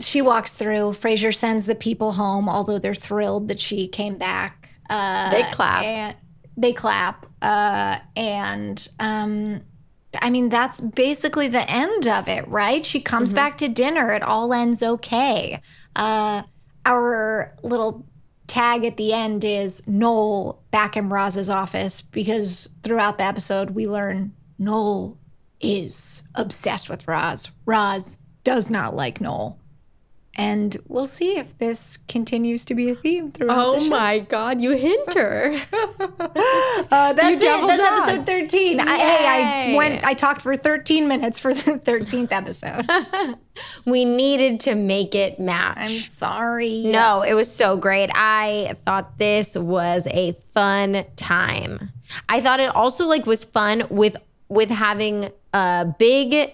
She 0.00 0.20
walks 0.20 0.54
through. 0.54 0.92
Frasier 0.92 1.34
sends 1.34 1.66
the 1.66 1.74
people 1.74 2.12
home, 2.12 2.48
although 2.48 2.78
they're 2.78 2.94
thrilled 2.94 3.48
that 3.48 3.60
she 3.60 3.86
came 3.86 4.18
back. 4.18 4.68
Uh, 4.90 5.30
They 5.30 5.42
clap. 5.52 5.84
And 5.84 6.16
they 6.56 6.72
clap. 6.72 7.26
Uh, 7.42 7.98
and 8.16 8.88
um, 8.98 9.60
I 10.20 10.30
mean, 10.30 10.48
that's 10.48 10.80
basically 10.80 11.48
the 11.48 11.68
end 11.70 12.08
of 12.08 12.28
it, 12.28 12.46
right? 12.48 12.84
She 12.84 13.00
comes 13.00 13.32
back 13.32 13.58
to 13.58 13.68
dinner. 13.68 14.12
It 14.12 14.22
all 14.22 14.52
ends 14.52 14.82
okay. 14.82 15.60
Uh, 15.96 16.42
our 16.86 17.54
little 17.62 18.06
tag 18.46 18.84
at 18.84 18.96
the 18.96 19.12
end 19.12 19.44
is 19.44 19.86
Noel 19.86 20.62
back 20.70 20.96
in 20.96 21.08
Roz's 21.08 21.48
office 21.48 22.00
because 22.00 22.68
throughout 22.82 23.18
the 23.18 23.24
episode 23.24 23.70
we 23.70 23.88
learn 23.88 24.32
Noel 24.58 25.18
is 25.60 26.22
obsessed 26.34 26.88
with 26.88 27.08
Roz. 27.08 27.50
Roz 27.66 28.18
does 28.44 28.70
not 28.70 28.94
like 28.94 29.20
Noel. 29.20 29.58
And 30.36 30.76
we'll 30.88 31.06
see 31.06 31.38
if 31.38 31.56
this 31.58 31.96
continues 32.08 32.64
to 32.64 32.74
be 32.74 32.90
a 32.90 32.94
theme 32.94 33.30
throughout 33.30 33.78
the 33.78 33.84
oh 33.84 33.88
my 33.88 34.18
God, 34.18 34.60
you 34.60 34.76
hint 34.76 35.14
her. 35.14 35.60
Uh, 36.92 37.12
that's 37.12 37.42
it. 37.42 37.66
That's 37.66 37.82
episode 37.82 38.26
13. 38.26 38.80
I, 38.80 38.98
hey, 38.98 39.72
I 39.72 39.76
went 39.76 40.04
I 40.04 40.14
talked 40.14 40.42
for 40.42 40.54
13 40.54 41.08
minutes 41.08 41.38
for 41.38 41.54
the 41.54 41.78
13th 41.78 42.30
episode. 42.30 42.86
we 43.84 44.04
needed 44.04 44.60
to 44.60 44.74
make 44.74 45.14
it 45.14 45.40
match. 45.40 45.78
I'm 45.78 46.00
sorry. 46.00 46.82
No, 46.82 47.22
it 47.22 47.34
was 47.34 47.52
so 47.52 47.76
great. 47.76 48.10
I 48.14 48.76
thought 48.84 49.18
this 49.18 49.56
was 49.56 50.06
a 50.10 50.32
fun 50.32 51.04
time. 51.16 51.90
I 52.28 52.40
thought 52.40 52.60
it 52.60 52.74
also 52.74 53.06
like 53.06 53.26
was 53.26 53.44
fun 53.44 53.84
with 53.88 54.16
with 54.48 54.70
having 54.70 55.30
a 55.52 55.94
big 55.98 56.52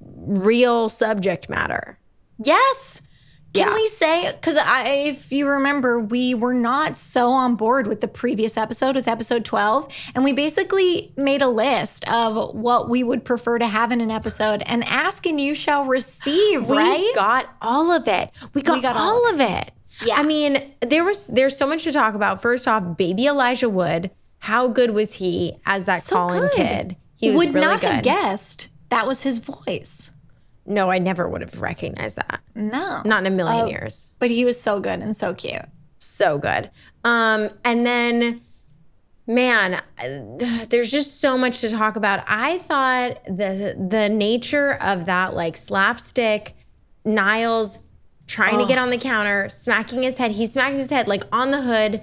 real 0.00 0.88
subject 0.88 1.48
matter. 1.48 1.98
Yes. 2.42 3.02
Can 3.52 3.66
Yeah. 3.66 3.74
we 3.74 3.88
say 3.88 4.30
because 4.32 4.56
I, 4.56 4.84
if 5.08 5.32
you 5.32 5.48
remember, 5.48 5.98
we 5.98 6.34
were 6.34 6.54
not 6.54 6.96
so 6.96 7.30
on 7.32 7.56
board 7.56 7.88
with 7.88 8.00
the 8.00 8.06
previous 8.06 8.56
episode, 8.56 8.94
with 8.94 9.08
episode 9.08 9.44
twelve, 9.44 9.92
and 10.14 10.22
we 10.22 10.32
basically 10.32 11.12
made 11.16 11.42
a 11.42 11.48
list 11.48 12.08
of 12.08 12.54
what 12.54 12.88
we 12.88 13.02
would 13.02 13.24
prefer 13.24 13.58
to 13.58 13.66
have 13.66 13.90
in 13.90 14.00
an 14.00 14.10
episode, 14.10 14.62
and 14.66 14.84
ask 14.84 15.26
and 15.26 15.40
you 15.40 15.56
shall 15.56 15.84
receive. 15.84 16.68
We 16.68 16.76
right? 16.78 17.12
got 17.16 17.48
all 17.60 17.90
of 17.90 18.06
it. 18.06 18.30
We 18.54 18.62
got, 18.62 18.82
got 18.82 18.96
all 18.96 19.24
all 19.26 19.34
of 19.34 19.40
it. 19.40 19.72
Yeah. 20.06 20.14
I 20.14 20.22
mean, 20.22 20.72
there 20.80 21.02
was 21.02 21.26
there's 21.26 21.56
so 21.56 21.66
much 21.66 21.82
to 21.84 21.92
talk 21.92 22.14
about. 22.14 22.40
First 22.40 22.68
off, 22.68 22.96
baby 22.96 23.26
Elijah 23.26 23.68
Wood. 23.68 24.12
How 24.38 24.68
good 24.68 24.92
was 24.92 25.14
he 25.14 25.58
as 25.66 25.86
that 25.86 26.04
So 26.04 26.14
Colin 26.14 26.42
good. 26.42 26.52
kid? 26.52 26.96
He 27.18 27.30
was 27.30 27.38
would 27.46 27.54
really 27.54 27.66
not 27.66 27.80
good. 27.80 27.90
have 27.90 28.04
guessed 28.04 28.68
that 28.90 29.08
was 29.08 29.24
his 29.24 29.38
voice. 29.38 30.12
No, 30.66 30.90
I 30.90 30.98
never 30.98 31.28
would 31.28 31.40
have 31.40 31.60
recognized 31.60 32.16
that. 32.16 32.40
No, 32.54 33.02
Not 33.04 33.20
in 33.20 33.32
a 33.32 33.36
million 33.36 33.64
Oh. 33.66 33.68
years. 33.68 34.12
but 34.18 34.30
he 34.30 34.44
was 34.44 34.60
so 34.60 34.78
good 34.80 35.00
and 35.00 35.16
so 35.16 35.34
cute. 35.34 35.62
so 35.98 36.38
good. 36.38 36.70
Um, 37.04 37.50
and 37.64 37.84
then, 37.84 38.40
man, 39.26 39.80
there's 40.68 40.90
just 40.90 41.20
so 41.20 41.36
much 41.38 41.60
to 41.60 41.70
talk 41.70 41.96
about. 41.96 42.24
I 42.26 42.58
thought 42.58 43.24
the 43.24 43.74
the 43.88 44.08
nature 44.08 44.72
of 44.80 45.06
that 45.06 45.34
like 45.34 45.56
slapstick, 45.56 46.54
Niles 47.04 47.78
trying 48.26 48.58
to 48.58 48.66
get 48.66 48.78
on 48.78 48.90
the 48.90 48.96
counter, 48.98 49.48
smacking 49.48 50.02
his 50.02 50.16
head. 50.18 50.30
He 50.32 50.46
smacks 50.46 50.76
his 50.78 50.90
head 50.90 51.08
like 51.08 51.24
on 51.32 51.50
the 51.50 51.60
hood, 51.62 52.00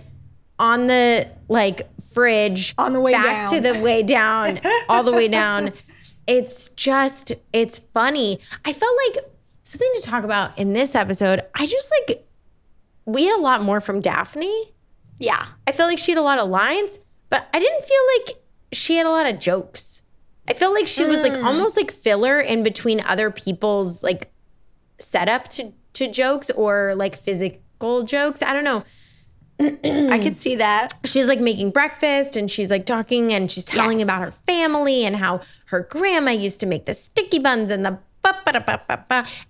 on 0.60 0.88
the 0.88 1.28
like 1.48 1.88
fridge, 2.14 2.74
On 2.78 2.92
the 2.94 3.00
way 3.00 3.14
back 3.14 3.50
down. 3.50 3.62
to 3.64 3.74
the 3.74 3.80
way 3.82 4.04
down, 4.04 4.60
all 4.90 5.04
the 5.04 5.14
way 5.14 5.28
down. 5.28 5.72
It's 6.28 6.70
just, 6.70 7.32
it's 7.54 7.80
funny. 7.80 8.40
I 8.66 8.74
felt 8.74 8.96
like 9.08 9.26
something 9.64 9.92
to 9.96 10.02
talk 10.02 10.24
about 10.24 10.58
in 10.58 10.74
this 10.74 10.96
episode. 10.96 11.42
I 11.56 11.66
just 11.66 11.92
like 12.00 12.28
we 13.06 13.26
had 13.26 13.40
a 13.40 13.42
lot 13.42 13.64
more 13.64 13.82
from 13.82 14.02
Daphne. 14.02 14.74
Yeah, 15.18 15.46
I 15.66 15.72
feel 15.72 15.88
like 15.88 15.98
she 15.98 16.12
had 16.12 16.20
a 16.20 16.24
lot 16.24 16.40
of 16.40 16.50
lines, 16.50 17.00
but 17.30 17.48
I 17.54 17.60
didn't 17.60 17.84
feel 17.84 18.02
like 18.18 18.38
she 18.72 18.98
had 18.98 19.06
a 19.06 19.10
lot 19.10 19.26
of 19.26 19.40
jokes. 19.40 20.04
I 20.48 20.54
feel 20.54 20.74
like 20.74 20.88
she 20.88 21.06
was 21.06 21.22
like 21.24 21.34
mm. 21.34 21.44
almost 21.44 21.76
like 21.76 21.92
filler 21.92 22.40
in 22.40 22.64
between 22.64 23.02
other 23.02 23.32
people's 23.32 24.04
like 24.04 24.32
setup 25.00 25.48
to 25.50 25.74
to 25.94 26.12
jokes 26.12 26.50
or 26.52 26.94
like 26.96 27.16
physical 27.16 28.04
jokes. 28.04 28.42
I 28.42 28.54
don't 28.54 28.64
know. 28.64 28.84
I 29.60 30.20
could 30.22 30.36
see 30.36 30.56
that. 30.56 30.94
She's 31.06 31.28
like 31.28 31.40
making 31.40 31.72
breakfast 31.72 32.38
and 32.38 32.50
she's 32.50 32.70
like 32.70 32.86
talking 32.86 33.34
and 33.34 33.50
she's 33.52 33.66
telling 33.66 34.00
Yes. 34.00 34.06
about 34.08 34.22
her 34.22 34.32
family 34.32 35.04
and 35.06 35.16
how 35.16 35.42
her 35.68 35.82
grandma 35.90 36.32
used 36.32 36.60
to 36.60 36.66
make 36.66 36.86
the 36.86 36.94
sticky 36.94 37.40
buns 37.40 37.70
and 37.70 37.86
the. 37.86 38.00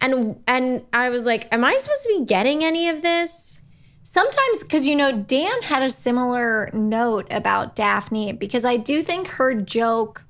And 0.02 0.40
and 0.48 0.86
I 0.94 1.10
was 1.10 1.26
like, 1.26 1.52
am 1.54 1.64
I 1.64 1.76
supposed 1.78 2.04
to 2.04 2.10
be 2.20 2.26
getting 2.26 2.64
any 2.64 2.90
of 2.90 3.02
this? 3.02 3.62
Sometimes, 4.04 4.64
because 4.64 4.86
you 4.88 4.96
know, 4.96 5.12
Dan 5.12 5.62
had 5.64 5.84
a 5.84 5.92
similar 5.92 6.70
note 6.74 7.28
about 7.32 7.76
Daphne 7.76 8.32
because 8.34 8.64
I 8.66 8.78
do 8.78 9.02
think 9.02 9.28
her 9.30 9.54
joke, 9.56 10.24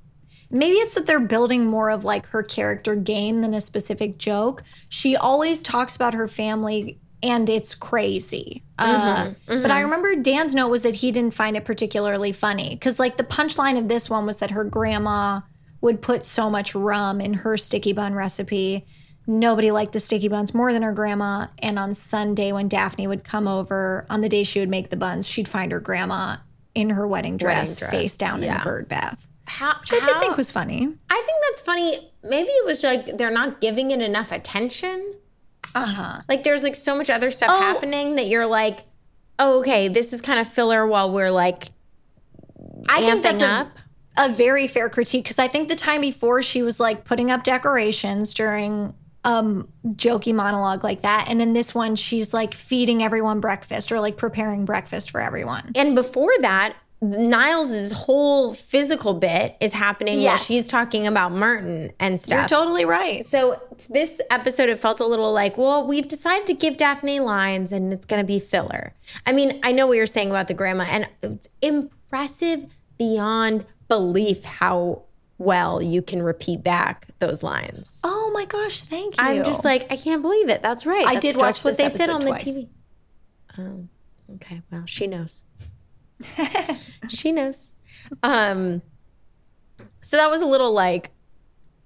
maybe 0.50 0.76
it's 0.76 0.94
that 0.94 1.06
they're 1.06 1.20
building 1.20 1.66
more 1.66 1.90
of 1.90 2.04
like 2.04 2.26
her 2.28 2.42
character 2.42 2.94
game 2.96 3.42
than 3.42 3.54
a 3.54 3.60
specific 3.60 4.18
joke. 4.18 4.62
She 4.88 5.14
always 5.16 5.62
talks 5.62 5.94
about 5.94 6.14
her 6.14 6.26
family 6.26 6.98
and 7.22 7.48
it's 7.48 7.74
crazy. 7.74 8.62
Uh, 8.78 9.32
But 9.46 9.70
I 9.70 9.80
remember 9.80 10.14
Dan's 10.14 10.54
note 10.54 10.68
was 10.68 10.82
that 10.82 10.96
he 10.96 11.10
didn't 11.10 11.34
find 11.34 11.56
it 11.56 11.64
particularly 11.64 12.32
funny 12.32 12.70
because, 12.70 12.98
like, 12.98 13.16
the 13.16 13.24
punchline 13.24 13.78
of 13.78 13.88
this 13.88 14.08
one 14.08 14.26
was 14.26 14.38
that 14.38 14.52
her 14.52 14.64
grandma 14.64 15.40
would 15.80 16.02
put 16.02 16.24
so 16.24 16.50
much 16.50 16.74
rum 16.74 17.20
in 17.20 17.34
her 17.34 17.56
sticky 17.56 17.92
bun 17.92 18.14
recipe. 18.14 18.86
Nobody 19.26 19.70
liked 19.70 19.92
the 19.92 20.00
sticky 20.00 20.28
buns 20.28 20.54
more 20.54 20.72
than 20.72 20.82
her 20.82 20.92
grandma. 20.92 21.48
And 21.58 21.78
on 21.78 21.94
Sunday, 21.94 22.50
when 22.52 22.68
Daphne 22.68 23.06
would 23.06 23.24
come 23.24 23.46
over, 23.46 24.06
on 24.08 24.20
the 24.20 24.28
day 24.28 24.42
she 24.42 24.60
would 24.60 24.70
make 24.70 24.90
the 24.90 24.96
buns, 24.96 25.28
she'd 25.28 25.48
find 25.48 25.70
her 25.72 25.80
grandma 25.80 26.36
in 26.74 26.90
her 26.90 27.06
wedding 27.06 27.36
dress, 27.36 27.78
dress, 27.78 27.90
face 27.90 28.16
down 28.16 28.38
in 28.38 28.46
yeah. 28.46 28.62
a 28.62 28.64
bird 28.64 28.88
bath, 28.88 29.26
How, 29.46 29.76
which 29.80 29.92
I 29.92 30.00
did 30.00 30.20
think 30.20 30.36
was 30.36 30.50
funny. 30.50 30.88
I 31.10 31.22
think 31.26 31.38
that's 31.48 31.60
funny. 31.60 32.12
Maybe 32.22 32.48
it 32.48 32.64
was 32.64 32.82
like 32.84 33.18
they're 33.18 33.30
not 33.30 33.60
giving 33.60 33.90
it 33.90 34.00
enough 34.00 34.32
attention. 34.32 35.14
Uh 35.74 35.84
huh. 35.86 36.20
Like 36.28 36.42
there's 36.42 36.62
like 36.62 36.74
so 36.74 36.96
much 36.96 37.10
other 37.10 37.30
stuff 37.30 37.50
Oh. 37.52 37.60
happening 37.60 38.16
that 38.16 38.26
you're 38.28 38.46
like, 38.46 38.80
oh, 39.38 39.60
okay, 39.60 39.88
this 39.88 40.12
is 40.12 40.20
kind 40.20 40.40
of 40.40 40.48
filler 40.48 40.86
while 40.86 41.10
we're 41.12 41.30
like 41.30 41.64
I 42.88 43.00
think 43.00 43.22
that's 43.22 43.42
a, 43.42 43.70
a 44.18 44.28
very 44.32 44.66
fair 44.66 44.88
critique 44.88 45.24
because 45.24 45.38
I 45.38 45.48
think 45.48 45.68
the 45.68 45.76
time 45.76 46.00
before 46.00 46.42
she 46.42 46.62
was 46.62 46.80
like 46.80 47.04
putting 47.04 47.30
up 47.30 47.44
decorations 47.44 48.32
during 48.34 48.94
um 49.24 49.68
jokey 49.88 50.32
monologue 50.32 50.84
like 50.84 51.02
that 51.02 51.26
and 51.28 51.40
then 51.40 51.52
this 51.52 51.74
one 51.74 51.96
she's 51.96 52.32
like 52.32 52.54
feeding 52.54 53.02
everyone 53.02 53.40
breakfast 53.40 53.90
or 53.90 53.98
like 53.98 54.16
preparing 54.16 54.64
breakfast 54.64 55.10
for 55.10 55.20
everyone 55.20 55.72
And 55.74 55.96
before 55.96 56.30
that, 56.40 56.76
Niles' 57.00 57.92
whole 57.92 58.52
physical 58.54 59.14
bit 59.14 59.56
is 59.60 59.72
happening 59.72 60.16
while 60.16 60.24
Yes. 60.34 60.46
she's 60.46 60.66
talking 60.66 61.06
about 61.06 61.30
Martin 61.32 61.92
and 62.00 62.18
stuff. 62.18 62.38
you're 62.38 62.48
totally 62.48 62.84
right 62.84 63.24
so 63.24 63.62
this 63.88 64.20
episode, 64.30 64.68
it 64.68 64.78
felt 64.80 64.98
a 65.00 65.06
little 65.06 65.32
like, 65.32 65.56
well, 65.56 65.86
we've 65.86 66.08
decided 66.08 66.46
to 66.48 66.54
give 66.54 66.76
Daphne 66.76 67.20
lines 67.20 67.70
and 67.70 67.92
it's 67.92 68.04
going 68.04 68.20
to 68.20 68.26
be 68.26 68.40
filler. 68.40 68.92
I 69.24 69.32
mean, 69.32 69.60
I 69.62 69.70
know 69.70 69.86
what 69.86 69.96
you're 69.96 70.06
saying 70.06 70.30
about 70.30 70.48
the 70.48 70.54
grandma, 70.54 70.84
and 70.88 71.08
it's 71.22 71.48
impressive 71.62 72.66
beyond 72.98 73.64
belief 73.86 74.42
how 74.44 75.02
well 75.38 75.80
you 75.80 76.02
can 76.02 76.20
repeat 76.20 76.64
back 76.64 77.06
those 77.20 77.44
lines. 77.44 78.00
oh 78.02 78.30
my 78.34 78.44
gosh 78.44 78.82
thank 78.82 79.16
you 79.16 79.22
I'm 79.22 79.44
just 79.44 79.64
like, 79.64 79.90
I 79.92 79.96
can't 79.96 80.20
believe 80.20 80.48
it. 80.48 80.62
That's 80.62 80.84
right. 80.84 81.06
I 81.06 81.14
That's 81.14 81.26
did 81.26 81.36
watch 81.36 81.64
what 81.64 81.78
they 81.78 81.88
said 81.88 82.10
on 82.10 82.26
episode 82.26 82.40
the. 82.54 82.60
TV. 82.60 82.68
Oh, 83.58 84.34
okay. 84.34 84.62
Well, 84.72 84.84
she 84.86 85.06
knows. 85.06 85.44
She 87.08 87.32
knows. 87.32 87.74
Um, 88.22 88.82
so 90.02 90.16
that 90.16 90.30
was 90.30 90.40
a 90.40 90.46
little 90.46 90.72
like, 90.72 91.10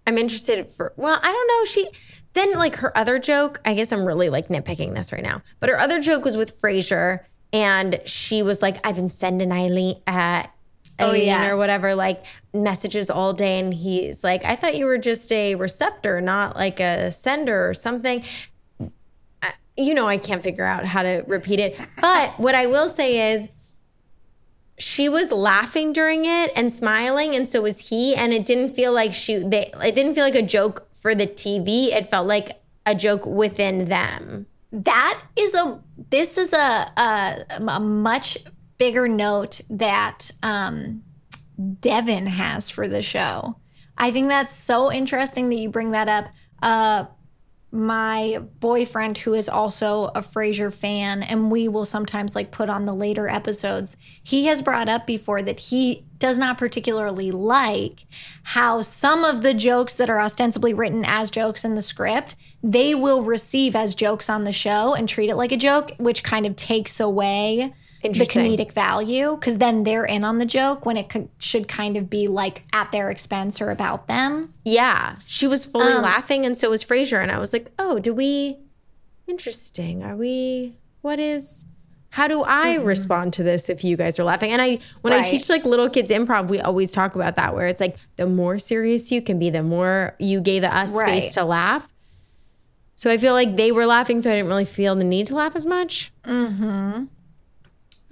I'm 0.06 0.18
interested 0.18 0.68
for. 0.70 0.92
Well, 0.96 1.18
I 1.22 1.30
don't 1.32 1.46
know. 1.48 1.64
She 1.64 1.88
then 2.34 2.52
like 2.54 2.76
her 2.76 2.96
other 2.96 3.18
joke. 3.18 3.60
I 3.64 3.74
guess 3.74 3.92
I'm 3.92 4.04
really 4.04 4.28
like 4.30 4.48
nitpicking 4.48 4.94
this 4.94 5.12
right 5.12 5.22
now. 5.22 5.42
But 5.60 5.68
her 5.70 5.78
other 5.78 6.00
joke 6.00 6.24
was 6.24 6.36
with 6.36 6.60
Frasier, 6.60 7.20
and 7.52 8.00
she 8.04 8.42
was 8.42 8.62
like, 8.62 8.84
"I've 8.86 8.96
been 8.96 9.10
sending 9.10 9.52
Eileen, 9.52 10.00
uh, 10.06 10.44
Oh, 10.98 11.12
yeah. 11.12 11.48
or 11.50 11.56
whatever, 11.56 11.94
like 11.94 12.24
messages 12.54 13.10
all 13.10 13.32
day." 13.32 13.58
And 13.60 13.72
he's 13.74 14.24
like, 14.24 14.44
"I 14.44 14.56
thought 14.56 14.76
you 14.76 14.86
were 14.86 14.98
just 14.98 15.30
a 15.30 15.54
receptor, 15.56 16.20
not 16.20 16.56
like 16.56 16.80
a 16.80 17.10
sender 17.12 17.68
or 17.68 17.74
something." 17.74 18.24
I- 19.42 19.54
You 19.76 19.94
know, 19.94 20.06
I 20.08 20.16
can't 20.18 20.42
figure 20.42 20.64
out 20.64 20.84
how 20.84 21.02
to 21.02 21.22
repeat 21.28 21.60
it. 21.60 21.78
But 22.00 22.38
what 22.40 22.54
I 22.54 22.66
will 22.66 22.88
say 22.88 23.32
is, 23.34 23.46
she 24.82 25.08
was 25.08 25.30
laughing 25.30 25.92
during 25.92 26.24
it 26.24 26.50
and 26.56 26.70
smiling 26.72 27.36
and 27.36 27.46
so 27.46 27.62
was 27.62 27.88
he 27.88 28.14
and 28.16 28.32
it 28.32 28.44
didn't 28.44 28.70
feel 28.70 28.92
like 28.92 29.14
she 29.14 29.38
they 29.38 29.70
it 29.82 29.94
didn't 29.94 30.14
feel 30.14 30.24
like 30.24 30.34
a 30.34 30.42
joke 30.42 30.88
for 30.92 31.14
the 31.14 31.26
TV 31.26 31.86
it 31.88 32.08
felt 32.08 32.26
like 32.26 32.60
a 32.84 32.94
joke 32.94 33.24
within 33.24 33.84
them. 33.84 34.46
That 34.72 35.22
is 35.36 35.54
a 35.54 35.80
this 36.10 36.36
is 36.36 36.52
a 36.52 36.90
a, 36.96 37.36
a 37.68 37.80
much 37.80 38.38
bigger 38.78 39.06
note 39.06 39.60
that 39.70 40.30
um 40.42 41.02
devin 41.80 42.26
has 42.26 42.68
for 42.68 42.88
the 42.88 43.02
show. 43.02 43.56
I 43.96 44.10
think 44.10 44.28
that's 44.28 44.54
so 44.54 44.90
interesting 44.90 45.48
that 45.50 45.56
you 45.56 45.68
bring 45.68 45.92
that 45.92 46.08
up. 46.08 46.26
Uh 46.60 47.04
my 47.72 48.38
boyfriend 48.60 49.16
who 49.16 49.32
is 49.32 49.48
also 49.48 50.04
a 50.14 50.20
Frasier 50.20 50.72
fan 50.72 51.22
and 51.22 51.50
we 51.50 51.68
will 51.68 51.86
sometimes 51.86 52.36
like 52.36 52.50
put 52.50 52.68
on 52.68 52.84
the 52.84 52.92
later 52.92 53.28
episodes 53.28 53.96
he 54.22 54.44
has 54.44 54.60
brought 54.60 54.90
up 54.90 55.06
before 55.06 55.40
that 55.40 55.58
he 55.58 56.04
does 56.18 56.38
not 56.38 56.58
particularly 56.58 57.30
like 57.30 58.04
how 58.42 58.82
some 58.82 59.24
of 59.24 59.42
the 59.42 59.54
jokes 59.54 59.94
that 59.94 60.10
are 60.10 60.20
ostensibly 60.20 60.74
written 60.74 61.02
as 61.06 61.30
jokes 61.30 61.64
in 61.64 61.74
the 61.74 61.80
script 61.80 62.36
they 62.62 62.94
will 62.94 63.22
receive 63.22 63.74
as 63.74 63.94
jokes 63.94 64.28
on 64.28 64.44
the 64.44 64.52
show 64.52 64.94
and 64.94 65.08
treat 65.08 65.30
it 65.30 65.36
like 65.36 65.50
a 65.50 65.56
joke 65.56 65.92
which 65.96 66.22
kind 66.22 66.44
of 66.44 66.54
takes 66.54 67.00
away 67.00 67.72
the 68.02 68.10
comedic 68.26 68.72
value 68.72 69.36
because 69.36 69.58
then 69.58 69.84
they're 69.84 70.04
in 70.04 70.24
on 70.24 70.38
the 70.38 70.44
joke 70.44 70.84
when 70.84 70.96
it 70.96 71.08
could, 71.08 71.28
should 71.38 71.68
kind 71.68 71.96
of 71.96 72.10
be 72.10 72.26
like 72.28 72.64
at 72.72 72.90
their 72.92 73.10
expense 73.10 73.60
or 73.60 73.70
about 73.70 74.08
them 74.08 74.52
yeah 74.64 75.16
she 75.24 75.46
was 75.46 75.64
fully 75.64 75.92
Um, 75.92 76.02
laughing 76.02 76.44
and 76.44 76.56
so 76.56 76.70
was 76.70 76.84
Frasier 76.84 77.22
and 77.22 77.30
I 77.30 77.38
was 77.38 77.52
like 77.52 77.70
oh 77.78 77.98
do 78.00 78.12
we 78.12 78.58
interesting 79.28 80.02
are 80.02 80.16
we 80.16 80.74
what 81.00 81.18
is 81.18 81.64
how 82.10 82.28
do 82.28 82.42
I 82.42 82.74
respond 82.76 83.32
to 83.34 83.42
this 83.42 83.70
if 83.70 83.82
you 83.84 83.96
guys 83.96 84.18
are 84.18 84.24
laughing? 84.24 84.50
And 84.50 84.60
I 84.60 84.80
when 85.00 85.14
I 85.14 85.22
Mm-hmm. 85.22 85.30
Teach 85.30 85.48
like 85.48 85.64
little 85.64 85.88
kids 85.88 86.10
improv, 86.10 86.48
we 86.48 86.60
always 86.60 86.92
talk 86.92 87.14
about 87.14 87.36
that 87.36 87.54
where 87.54 87.66
it's 87.66 87.80
like 87.80 87.96
the 88.16 88.26
more 88.26 88.58
serious 88.58 89.10
you 89.10 89.22
can 89.22 89.38
be, 89.38 89.48
the 89.48 89.62
more 89.62 90.14
you 90.18 90.42
gave 90.42 90.62
us 90.62 90.94
Right. 90.94 91.22
space 91.22 91.34
to 91.34 91.44
laugh. 91.46 91.88
So 92.96 93.10
I 93.10 93.16
feel 93.16 93.32
like 93.32 93.56
they 93.56 93.72
were 93.72 93.86
laughing, 93.86 94.20
so 94.20 94.30
I 94.30 94.34
didn't 94.34 94.48
really 94.48 94.66
feel 94.66 94.94
the 94.94 95.04
need 95.04 95.26
to 95.28 95.34
laugh 95.36 95.56
as 95.56 95.64
much. 95.64 96.12
Mm-hmm. 96.24 97.04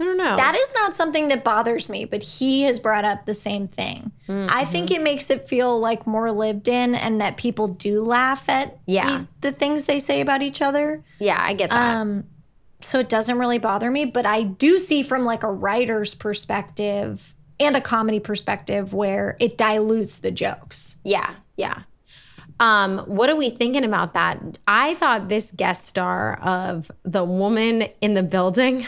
I 0.01 0.05
don't 0.05 0.17
know. 0.17 0.35
That 0.37 0.55
is 0.55 0.73
not 0.75 0.95
something 0.95 1.29
that 1.29 1.45
bothers 1.45 1.89
me, 1.91 2.07
but 2.07 2.23
he 2.23 2.63
has 2.63 2.81
brought 2.81 3.05
up 3.05 3.27
the 3.27 3.35
same 3.35 3.69
thing. 3.69 4.13
Mm-hmm. 4.27 4.47
I 4.51 4.65
think 4.65 4.91
it 4.91 5.03
makes 5.03 5.29
it 5.29 5.47
feel 5.47 5.79
like 5.79 6.07
more 6.07 6.33
lived 6.33 6.69
in 6.69 6.95
and 6.95 7.21
that 7.21 7.37
people 7.37 7.69
do 7.69 8.03
laugh 8.03 8.49
at 8.49 8.79
Yeah. 8.87 9.23
e- 9.23 9.27
the 9.43 9.53
things 9.53 9.85
they 9.85 10.01
say 10.01 10.23
about 10.23 10.41
each 10.41 10.63
other. 10.63 11.05
yeah, 11.19 11.37
I 11.39 11.53
get 11.53 11.69
that. 11.71 11.97
Um, 11.97 12.25
so 12.81 12.99
it 12.99 13.11
doesn't 13.11 13.37
really 13.39 13.59
bother 13.59 13.91
me, 13.91 14.07
but 14.07 14.25
I 14.25 14.43
do 14.45 14.79
see 14.79 15.03
from 15.03 15.27
like 15.27 15.43
a 15.43 15.53
writer's 15.53 16.15
perspective 16.15 17.35
and 17.61 17.77
a 17.77 17.81
comedy 17.83 18.21
perspective 18.21 18.95
where 18.95 19.37
it 19.39 19.59
dilutes 19.59 20.19
the 20.19 20.31
jokes. 20.31 20.97
Yeah, 21.05 21.35
yeah. 21.59 21.83
Um, 22.59 22.99
what 23.01 23.29
are 23.31 23.37
we 23.37 23.51
thinking 23.51 23.85
about 23.85 24.15
that? 24.15 24.39
I 24.67 24.95
thought 24.95 25.29
this 25.29 25.51
guest 25.55 25.87
star 25.87 26.39
of 26.43 26.91
the 27.03 27.23
woman 27.25 27.83
in 28.01 28.15
the 28.15 28.23
building 28.23 28.87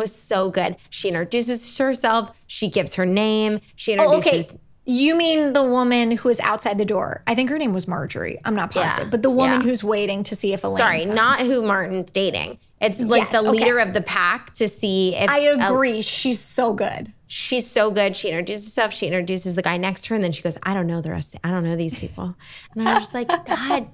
was 0.00 0.12
so 0.14 0.50
good. 0.50 0.76
She 0.90 1.06
introduces 1.08 1.78
herself, 1.78 2.36
she 2.48 2.68
gives 2.68 2.94
her 2.94 3.06
name, 3.06 3.60
she 3.76 3.92
introduces. 3.92 4.50
Oh, 4.50 4.54
okay. 4.54 4.60
You 4.86 5.14
mean 5.14 5.52
the 5.52 5.62
woman 5.62 6.10
who 6.12 6.28
is 6.30 6.40
outside 6.40 6.78
the 6.78 6.84
door? 6.84 7.22
I 7.28 7.34
think 7.36 7.48
her 7.50 7.58
name 7.58 7.72
was 7.72 7.86
Marjorie. 7.86 8.38
I'm 8.44 8.56
not 8.56 8.72
positive, 8.72 9.04
Yeah, 9.04 9.10
but 9.10 9.22
the 9.22 9.30
woman 9.30 9.60
yeah. 9.60 9.66
who's 9.66 9.84
waiting 9.84 10.24
to 10.24 10.34
see 10.34 10.52
if 10.52 10.64
Elaine. 10.64 10.78
Sorry, 10.78 11.00
comes. 11.02 11.14
not 11.14 11.38
who 11.38 11.62
Martin's 11.62 12.10
dating. 12.10 12.58
It's 12.80 13.00
like 13.00 13.24
Yes, 13.24 13.32
the 13.32 13.38
okay. 13.48 13.50
leader 13.50 13.78
of 13.78 13.92
the 13.92 14.00
pack 14.00 14.54
to 14.54 14.66
see 14.66 15.14
if 15.14 15.30
I 15.30 15.38
agree. 15.40 16.00
She's 16.02 16.40
so 16.40 16.72
good. 16.72 17.12
she's 17.26 17.70
so 17.70 17.90
good. 17.92 18.16
She 18.16 18.28
introduces 18.30 18.64
herself. 18.66 18.92
She 18.92 19.06
introduces 19.06 19.54
the 19.54 19.62
guy 19.62 19.76
next 19.76 20.04
to 20.04 20.08
her, 20.10 20.14
and 20.16 20.24
then 20.24 20.32
she 20.32 20.42
goes, 20.42 20.56
"I 20.64 20.72
don't 20.74 20.86
know 20.86 21.00
the 21.02 21.10
rest. 21.10 21.36
I 21.44 21.50
don't 21.50 21.62
know 21.62 21.76
these 21.76 21.98
people." 22.00 22.34
And 22.74 22.88
I 22.88 22.94
was 22.94 23.02
just 23.02 23.14
like, 23.14 23.28
"God 23.46 23.86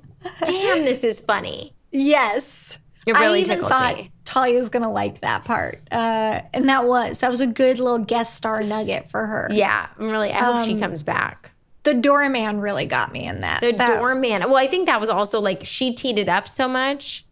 damn, 0.47 0.85
this 0.85 1.03
is 1.05 1.19
funny." 1.21 1.75
Yes. 1.91 2.79
It 3.07 3.17
really 3.19 3.39
I 3.39 3.43
even 3.43 3.61
thought 3.63 3.97
me. 3.97 4.11
Talia 4.25 4.59
was 4.59 4.69
gonna 4.69 4.91
like 4.91 5.21
that 5.21 5.45
part, 5.45 5.81
uh, 5.93 6.41
and 6.53 6.69
that 6.69 6.87
was 6.87 7.19
that 7.21 7.31
was 7.31 7.41
a 7.41 7.47
good 7.47 7.79
little 7.79 7.99
guest 7.99 8.35
star 8.35 8.63
nugget 8.63 9.09
for 9.09 9.25
her. 9.27 9.49
Yeah, 9.53 9.89
I'm 9.99 10.11
really. 10.11 10.33
I 10.33 10.39
hope 10.53 10.67
she 10.67 10.75
Um, 10.75 10.81
comes 10.81 11.03
back. 11.05 11.53
The 11.85 11.95
doorman 11.95 12.61
really 12.61 12.85
got 12.87 13.13
me 13.13 13.25
in 13.27 13.43
that. 13.43 13.61
The 13.61 13.71
That- 13.73 13.99
doorman. 14.01 14.43
Well, 14.43 14.57
I 14.57 14.67
think 14.67 14.87
that 14.87 15.01
was 15.01 15.09
also 15.09 15.41
like 15.41 15.61
she 15.65 15.95
teed 15.95 16.19
it 16.19 16.29
up 16.29 16.49
so 16.49 16.67
much. 16.67 17.23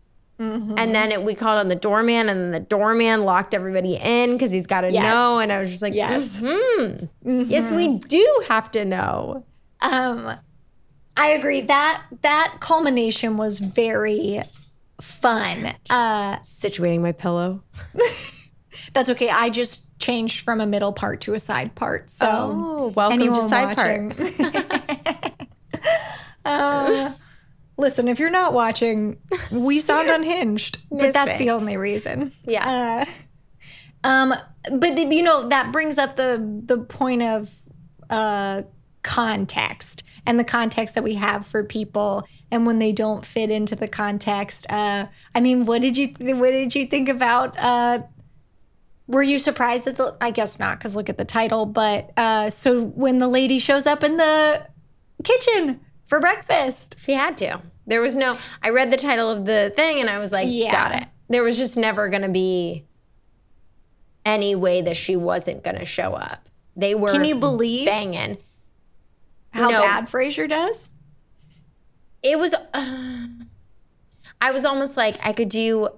Mm-hmm. 0.40 0.74
And 0.78 0.92
then 0.94 1.12
it, 1.12 1.22
we 1.22 1.34
called 1.34 1.58
on 1.58 1.68
the 1.68 1.76
doorman, 1.76 2.28
and 2.28 2.40
then 2.40 2.50
the 2.50 2.58
doorman 2.60 3.24
locked 3.24 3.54
everybody 3.54 3.94
in 4.00 4.32
because 4.32 4.50
he's 4.50 4.66
got 4.66 4.80
to 4.82 4.90
Yes. 4.92 5.04
know. 5.04 5.38
And 5.38 5.52
I 5.52 5.60
was 5.60 5.70
just 5.70 5.82
like, 5.82 5.94
Yes. 5.94 6.40
"Mhm. 6.42 7.08
yes, 7.24 7.70
we 7.72 7.98
do 7.98 8.42
have 8.48 8.70
to 8.72 8.84
know. 8.84 9.44
Um, 9.80 10.34
I 11.16 11.28
agree 11.28 11.60
that 11.62 12.02
that 12.22 12.56
culmination 12.60 13.36
was 13.36 13.60
very 13.60 14.42
fun. 15.00 15.74
Uh, 15.90 16.38
Situating 16.38 17.00
my 17.00 17.12
pillow. 17.12 17.62
that's 18.94 19.08
okay. 19.10 19.28
I 19.30 19.50
just 19.50 19.98
changed 19.98 20.40
from 20.42 20.60
a 20.60 20.66
middle 20.66 20.92
part 20.92 21.20
to 21.22 21.34
a 21.34 21.38
side 21.38 21.74
part. 21.74 22.10
So 22.10 22.26
Oh, 22.28 22.86
welcome 22.94 23.18
to 23.18 23.24
anyone 23.24 23.48
side 23.48 23.76
part. 23.76 24.14
Uh, 26.44 27.10
listen, 27.78 28.06
if 28.06 28.18
you're 28.18 28.28
not 28.30 28.52
watching, 28.52 29.18
we 29.50 29.78
sound 29.80 30.10
unhinged, 30.10 30.78
but 30.90 31.12
that's 31.14 31.32
Missing. 31.32 31.46
the 31.46 31.52
only 31.52 31.76
reason. 31.76 32.32
Yeah. 32.46 33.06
Uh, 34.04 34.06
um, 34.06 34.34
but 34.70 34.96
the, 34.96 35.06
you 35.10 35.22
know 35.22 35.48
that 35.48 35.72
brings 35.72 35.96
up 35.96 36.16
the 36.16 36.60
the 36.66 36.78
point 36.78 37.22
of 37.22 37.54
uh, 38.10 38.62
context 39.04 40.02
and 40.26 40.40
the 40.40 40.44
context 40.44 40.94
that 40.96 41.04
we 41.04 41.14
have 41.14 41.46
for 41.46 41.62
people, 41.62 42.26
and 42.50 42.66
when 42.66 42.78
they 42.80 42.90
don't 42.92 43.24
fit 43.24 43.50
into 43.50 43.76
the 43.76 43.86
context. 43.86 44.66
Uh, 44.70 45.06
I 45.34 45.40
mean, 45.40 45.66
what 45.66 45.82
did 45.82 45.96
you 45.96 46.08
th- 46.08 46.34
what 46.34 46.50
did 46.50 46.74
you 46.74 46.86
think 46.86 47.08
about? 47.08 47.56
Uh, 47.58 48.00
were 49.06 49.22
you 49.22 49.38
surprised 49.38 49.84
that 49.84 49.96
the? 49.96 50.16
I 50.20 50.30
guess 50.30 50.58
not, 50.58 50.78
because 50.78 50.96
look 50.96 51.08
at 51.10 51.18
the 51.18 51.24
title. 51.26 51.66
But 51.66 52.10
uh, 52.16 52.50
so 52.50 52.82
when 52.82 53.18
the 53.18 53.28
lady 53.28 53.58
shows 53.58 53.86
up 53.86 54.02
in 54.02 54.16
the 54.16 54.66
kitchen 55.22 55.80
for 56.06 56.20
breakfast, 56.20 56.96
She 56.98 57.12
had 57.12 57.36
to. 57.38 57.60
There 57.86 58.00
was 58.00 58.16
no. 58.16 58.38
I 58.62 58.70
read 58.70 58.90
the 58.90 58.96
title 58.96 59.30
of 59.30 59.44
the 59.44 59.72
thing 59.76 60.00
and 60.00 60.08
I 60.08 60.18
was 60.18 60.32
like, 60.32 60.48
Yeah. 60.50 60.72
got 60.72 61.02
it. 61.02 61.08
There 61.28 61.42
was 61.42 61.58
just 61.58 61.76
never 61.76 62.08
going 62.08 62.22
to 62.22 62.28
be 62.30 62.84
any 64.24 64.54
way 64.54 64.80
that 64.80 64.96
she 64.96 65.16
wasn't 65.16 65.62
going 65.62 65.78
to 65.78 65.84
show 65.84 66.14
up. 66.14 66.48
They 66.76 66.94
were. 66.94 67.12
Can 67.12 67.24
you 67.24 67.36
believe 67.36 67.86
banging? 67.86 68.38
How 69.54 69.70
No. 69.70 69.80
bad 69.80 70.06
Frasier 70.06 70.48
does? 70.48 70.90
It 72.22 72.38
was. 72.38 72.54
Uh, 72.74 73.26
I 74.40 74.50
was 74.52 74.64
almost 74.64 74.96
like 74.96 75.16
I 75.24 75.32
could 75.32 75.48
do 75.48 75.88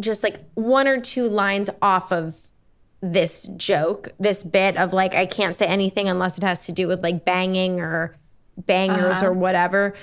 just 0.00 0.22
like 0.22 0.36
one 0.54 0.86
or 0.88 1.00
two 1.00 1.28
lines 1.28 1.70
off 1.82 2.12
of 2.12 2.36
this 3.00 3.44
joke, 3.56 4.08
this 4.18 4.42
bit 4.42 4.76
of 4.76 4.92
like 4.92 5.14
I 5.14 5.26
can't 5.26 5.56
say 5.56 5.66
anything 5.66 6.08
unless 6.08 6.38
it 6.38 6.44
has 6.44 6.66
to 6.66 6.72
do 6.72 6.88
with 6.88 7.02
like 7.02 7.24
banging 7.24 7.80
or 7.80 8.16
bangers 8.56 9.16
Uh-huh. 9.18 9.26
or 9.26 9.32
whatever. 9.32 9.94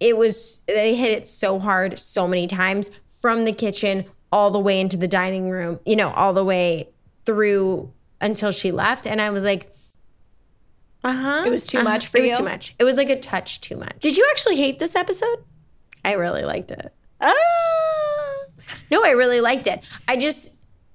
It 0.00 0.16
was 0.16 0.62
they 0.66 0.94
hit 0.94 1.12
it 1.12 1.26
so 1.26 1.58
hard 1.58 1.98
so 1.98 2.26
many 2.28 2.46
times 2.46 2.90
from 3.08 3.44
the 3.44 3.52
kitchen 3.52 4.04
all 4.32 4.50
the 4.50 4.60
way 4.60 4.80
into 4.80 4.96
the 4.96 5.08
dining 5.08 5.50
room, 5.50 5.80
you 5.84 5.96
know, 5.96 6.10
all 6.12 6.32
the 6.32 6.44
way 6.44 6.88
through 7.24 7.92
until 8.20 8.50
she 8.52 8.72
left 8.72 9.06
and 9.06 9.20
I 9.20 9.30
was 9.30 9.44
like 9.44 9.72
uh-huh. 11.02 11.44
It 11.46 11.50
was 11.50 11.66
too 11.66 11.82
much 11.82 12.06
for 12.06 12.18
it 12.18 12.22
was 12.22 12.30
you? 12.32 12.36
too 12.38 12.44
much. 12.44 12.74
It 12.78 12.84
was 12.84 12.96
like 12.96 13.10
a 13.10 13.18
touch 13.18 13.60
too 13.60 13.76
much. 13.76 13.98
Did 14.00 14.16
you 14.16 14.26
actually 14.30 14.56
hate 14.56 14.78
this 14.78 14.94
episode? 14.94 15.44
I 16.04 16.14
really 16.14 16.44
liked 16.44 16.70
it. 16.70 16.92
Ah. 17.20 17.34
No, 18.90 19.04
I 19.04 19.10
really 19.10 19.40
liked 19.40 19.66
it. 19.66 19.82
I 20.08 20.16
just, 20.16 20.52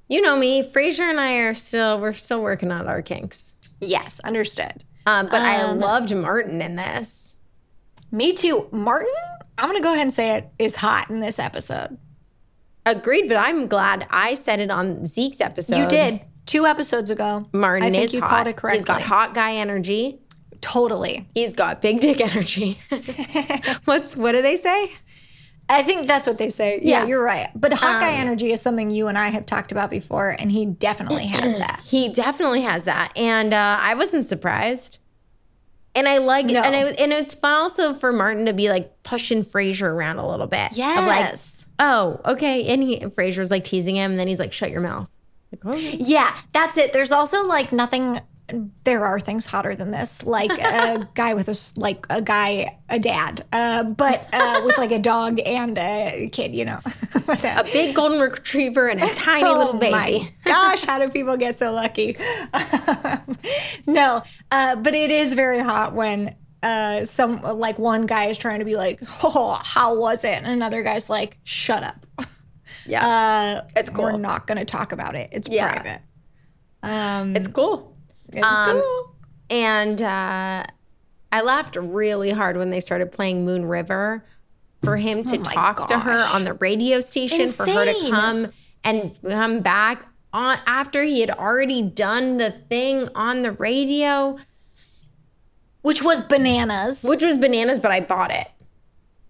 you 0.08 0.22
know 0.22 0.38
me, 0.38 0.64
Frasier 0.64 1.10
and 1.10 1.20
I 1.20 1.38
are 1.38 1.54
still, 1.54 2.00
we're 2.00 2.14
still 2.14 2.42
working 2.42 2.72
on 2.72 2.88
our 2.88 3.02
kinks. 3.02 3.56
Yes, 3.82 4.20
understood. 4.22 4.84
Um, 5.06 5.28
but 5.28 5.42
I 5.42 5.72
loved 5.72 6.16
Martin 6.16 6.62
in 6.62 6.76
this. 6.76 7.38
Me 8.12 8.34
too. 8.34 8.68
Martin, 8.72 9.14
I'm 9.58 9.70
going 9.70 9.78
to 9.78 9.84
go 9.84 9.92
ahead 9.92 10.04
and 10.04 10.14
say 10.14 10.36
it, 10.38 10.50
is 10.58 10.76
hot 10.76 11.10
in 11.10 11.20
this 11.20 11.38
episode. 11.40 11.98
Agreed, 12.86 13.28
but 13.28 13.38
I'm 13.38 13.68
glad 13.68 14.08
I 14.10 14.36
said 14.36 14.60
it 14.60 14.70
on 14.70 15.06
Zeke's 15.06 15.42
episode. 15.42 15.78
you 15.78 15.88
did 15.88 16.22
two 16.46 16.66
episodes 16.66 17.10
ago. 17.10 17.48
Martin 17.52 17.84
I 17.84 17.92
think 17.92 18.04
is 18.04 18.14
you 18.14 18.22
hot. 18.22 18.30
called 18.30 18.48
it 18.48 18.56
correctly. 18.58 18.78
He's 18.80 18.86
got 18.86 19.02
hot 19.02 19.34
guy 19.34 19.56
energy. 19.56 20.20
Totally. 20.62 21.28
He's 21.36 21.54
got 21.54 21.82
big 21.82 22.00
dick 22.00 22.20
energy. 22.22 22.80
What's 23.86 24.16
what 24.16 24.32
do 24.34 24.42
they 24.42 24.56
say? 24.58 24.92
I 25.68 25.82
think 25.84 26.08
that's 26.08 26.28
what 26.28 26.38
they 26.38 26.50
say. 26.52 26.80
Yeah, 26.84 27.02
Yeah. 27.02 27.08
you're 27.08 27.24
right. 27.24 27.50
But 27.56 27.74
hot 27.74 28.00
guy 28.00 28.14
Um, 28.14 28.22
energy 28.22 28.52
is 28.52 28.62
something 28.62 28.92
you 28.92 29.08
and 29.08 29.18
I 29.18 29.30
have 29.30 29.46
talked 29.48 29.72
about 29.72 29.90
before, 29.90 30.30
and 30.30 30.52
he 30.52 30.66
definitely 30.68 31.26
has 31.28 31.54
that. 31.58 31.82
He 31.84 32.10
definitely 32.10 32.62
has 32.62 32.86
that, 32.86 33.12
and 33.16 33.54
uh, 33.54 33.78
I 33.82 33.96
wasn't 33.96 34.26
surprised. 34.26 35.00
And 35.96 36.10
I 36.10 36.18
like, 36.18 36.48
No. 36.48 36.62
and, 36.62 36.76
I, 36.76 36.80
and 37.02 37.14
it's 37.14 37.34
fun 37.34 37.54
also 37.56 37.94
for 37.94 38.12
Martin 38.12 38.46
to 38.48 38.54
be 38.54 38.70
like 38.70 39.02
pushing 39.04 39.44
Frasier 39.46 39.84
around 39.88 40.18
a 40.20 40.28
little 40.30 40.46
bit. 40.46 40.72
Of 40.74 40.78
like, 40.78 40.78
Yes. 40.78 41.68
oh, 41.80 42.20
okay. 42.26 42.66
And 42.68 42.84
he 42.84 43.00
Frasier's 43.00 43.50
like 43.50 43.64
teasing 43.64 43.96
him, 43.96 44.12
and 44.12 44.20
then 44.20 44.28
he's 44.28 44.40
like, 44.40 44.52
shut 44.54 44.72
your 44.72 44.82
mouth. 44.82 45.10
Like, 45.52 45.62
oh. 45.66 45.76
Yeah, 45.76 46.36
that's 46.54 46.78
it. 46.78 46.94
There's 46.94 47.12
also 47.12 47.48
like 47.48 47.72
nothing. 47.72 48.20
There 48.84 49.04
are 49.04 49.20
things 49.20 49.48
hotter 49.48 49.76
than 49.76 49.90
this, 49.90 50.24
like 50.24 50.52
a 50.52 51.10
guy 51.16 51.34
with 51.34 51.50
a 51.50 51.80
like 51.80 52.06
a 52.12 52.22
guy, 52.22 52.78
a 52.90 53.00
dad, 53.00 53.44
uh, 53.52 53.84
but 53.84 54.28
uh, 54.34 54.62
with 54.64 54.78
like 54.78 54.92
a 54.92 55.00
dog 55.00 55.40
and 55.44 55.78
a 55.80 56.30
kid. 56.32 56.54
You 56.54 56.66
know, 56.66 56.80
A 57.28 57.64
big 57.64 57.96
golden 57.96 58.20
retriever 58.20 58.88
and 58.88 59.02
a 59.02 59.08
tiny 59.16 59.46
little 59.46 59.70
Oh 59.70 59.74
my 59.74 59.80
baby. 59.80 60.36
gosh, 60.44 60.84
how 60.84 61.00
do 61.00 61.10
people 61.10 61.38
get 61.38 61.58
so 61.58 61.72
lucky? 61.72 62.16
no, 63.88 64.22
uh, 64.52 64.76
but 64.76 64.94
it 64.94 65.10
is 65.12 65.34
very 65.34 65.60
hot 65.60 65.94
when 65.94 66.36
uh, 66.62 67.06
some 67.06 67.42
like 67.42 67.80
one 67.80 68.06
guy 68.06 68.26
is 68.26 68.38
trying 68.38 68.60
to 68.60 68.66
be 68.66 68.76
like, 68.76 69.00
"Oh, 69.24 69.60
how 69.64 69.98
was 70.00 70.24
it?" 70.24 70.36
and 70.36 70.48
another 70.48 70.84
guy's 70.84 71.10
like, 71.10 71.38
"Shut 71.44 71.84
up." 71.84 72.06
Yeah, 72.86 73.06
Uh, 73.66 73.68
It's 73.76 73.92
We're 73.92 74.18
not 74.18 74.48
going 74.48 74.58
to 74.58 74.66
talk 74.66 74.92
about 74.92 75.16
it. 75.16 75.30
It's 75.32 75.48
Yeah. 75.48 75.72
private. 75.74 76.02
Um, 76.84 77.36
it's 77.36 77.48
cool. 77.48 77.96
it's 78.32 78.44
um, 78.46 78.80
cool. 78.82 79.16
And 79.50 80.02
uh, 80.02 80.64
I 81.32 81.42
laughed 81.42 81.76
really 81.76 82.32
hard 82.32 82.58
when 82.58 82.70
they 82.70 82.80
started 82.80 83.12
playing 83.12 83.46
Moon 83.46 83.66
River 83.66 84.24
for 84.84 84.98
him 84.98 85.24
to 85.26 85.38
Oh 85.38 85.44
talk 85.44 85.88
to 85.88 86.00
her 86.00 86.20
on 86.34 86.44
the 86.44 86.54
radio 86.54 87.00
station 87.00 87.48
for 87.48 87.66
her 87.66 87.86
to 87.86 88.10
come 88.12 88.52
and 88.84 89.18
come 89.24 89.62
back 89.62 90.06
on 90.32 90.60
after 90.68 91.02
he 91.04 91.22
had 91.22 91.32
already 91.32 91.82
done 91.82 92.38
the 92.38 92.52
thing 92.52 93.10
on 93.16 93.42
the 93.42 93.52
radio, 93.54 94.38
Which 95.82 96.04
was 96.04 96.22
bananas. 96.22 97.04
which 97.08 97.24
was 97.24 97.38
bananas, 97.38 97.80
but 97.80 97.92
I 97.92 98.00
bought 98.00 98.32
it. 98.32 98.48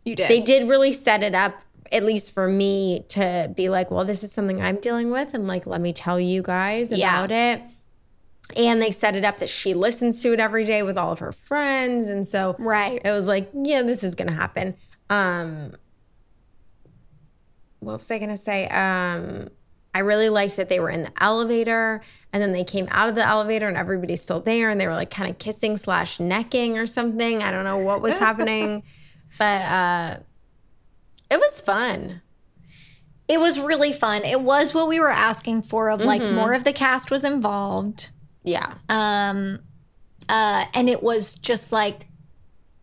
you 0.03 0.15
did. 0.15 0.29
They 0.29 0.41
did 0.41 0.67
really 0.67 0.91
set 0.93 1.23
it 1.23 1.35
up, 1.35 1.61
at 1.91 2.03
least 2.03 2.33
for 2.33 2.47
me, 2.47 3.05
to 3.09 3.51
be 3.55 3.69
like, 3.69 3.91
well, 3.91 4.05
this 4.05 4.23
is 4.23 4.31
something 4.31 4.61
I'm 4.61 4.77
dealing 4.77 5.11
with. 5.11 5.33
And 5.33 5.47
like, 5.47 5.65
let 5.67 5.81
me 5.81 5.93
tell 5.93 6.19
you 6.19 6.41
guys 6.41 6.91
Yeah. 6.91 7.13
about 7.13 7.31
it. 7.31 7.61
And 8.55 8.81
they 8.81 8.91
set 8.91 9.15
it 9.15 9.23
up 9.25 9.37
that 9.37 9.49
she 9.49 9.73
listens 9.73 10.21
to 10.21 10.33
it 10.33 10.39
every 10.39 10.65
day 10.65 10.83
with 10.83 10.97
all 10.97 11.11
of 11.11 11.19
her 11.19 11.31
friends. 11.31 12.07
And 12.07 12.27
so 12.27 12.55
right. 12.59 13.01
it 13.03 13.11
was 13.11 13.27
like, 13.27 13.49
yeah, 13.53 13.81
this 13.81 14.03
is 14.03 14.15
gonna 14.15 14.33
happen. 14.33 14.75
Um 15.09 15.73
what 17.79 17.99
was 17.99 18.09
I 18.11 18.19
gonna 18.19 18.37
say? 18.37 18.67
Um 18.67 19.49
I 19.93 19.99
really 19.99 20.29
liked 20.29 20.57
that 20.57 20.67
they 20.67 20.79
were 20.79 20.89
in 20.89 21.03
the 21.03 21.23
elevator 21.23 22.01
and 22.33 22.43
then 22.43 22.51
they 22.51 22.65
came 22.65 22.87
out 22.91 23.07
of 23.07 23.15
the 23.15 23.25
elevator 23.25 23.67
and 23.67 23.77
everybody's 23.77 24.21
still 24.21 24.41
there 24.41 24.69
and 24.69 24.79
they 24.79 24.87
were 24.87 24.93
like 24.93 25.09
kind 25.09 25.29
of 25.29 25.37
kissing 25.37 25.77
slash 25.77 26.19
necking 26.19 26.77
or 26.77 26.85
something. 26.85 27.41
I 27.41 27.51
don't 27.51 27.63
know 27.63 27.77
what 27.77 28.01
was 28.01 28.17
happening. 28.17 28.83
but 29.39 29.61
uh 29.61 30.17
it 31.29 31.37
was 31.39 31.59
fun. 31.59 32.21
It 33.27 33.39
was 33.39 33.59
really 33.59 33.91
fun. 33.91 34.23
It 34.23 34.41
was 34.41 34.73
what 34.73 34.87
we 34.87 34.99
were 34.99 35.09
asking 35.09 35.63
for 35.63 35.89
of 35.89 36.03
like 36.03 36.21
Mm-hmm. 36.21 36.35
more 36.35 36.53
of 36.53 36.63
the 36.63 36.73
cast 36.73 37.09
was 37.09 37.23
involved. 37.23 38.11
Yeah. 38.43 38.75
Um 38.89 39.59
uh 40.29 40.65
and 40.73 40.89
it 40.89 41.01
was 41.03 41.33
just 41.35 41.71
like 41.71 42.07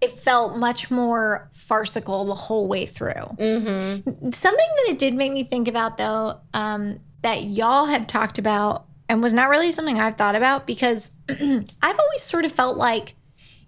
it 0.01 0.11
felt 0.11 0.57
much 0.59 0.91
more 0.91 1.49
farcical 1.53 2.25
the 2.25 2.35
whole 2.35 2.67
way 2.67 2.87
through. 2.87 3.13
Mm-hmm. 3.13 4.31
Something 4.33 4.67
that 4.77 4.87
it 4.89 4.99
did 4.99 5.15
make 5.15 5.33
me 5.33 5.45
think 5.45 5.69
about 5.69 5.97
though, 5.97 6.41
um, 6.55 6.99
that 7.23 7.45
y'all 7.45 7.87
have 7.87 8.09
talked 8.09 8.37
about 8.39 8.87
and 9.09 9.23
was 9.23 9.33
not 9.33 9.49
really 9.49 9.71
something 9.71 10.01
I've 10.01 10.17
thought 10.17 10.35
about 10.35 10.67
because 10.67 11.13
I've 11.29 12.01
always 12.01 12.23
sort 12.23 12.45
of 12.45 12.51
felt 12.51 12.77
like 12.77 13.15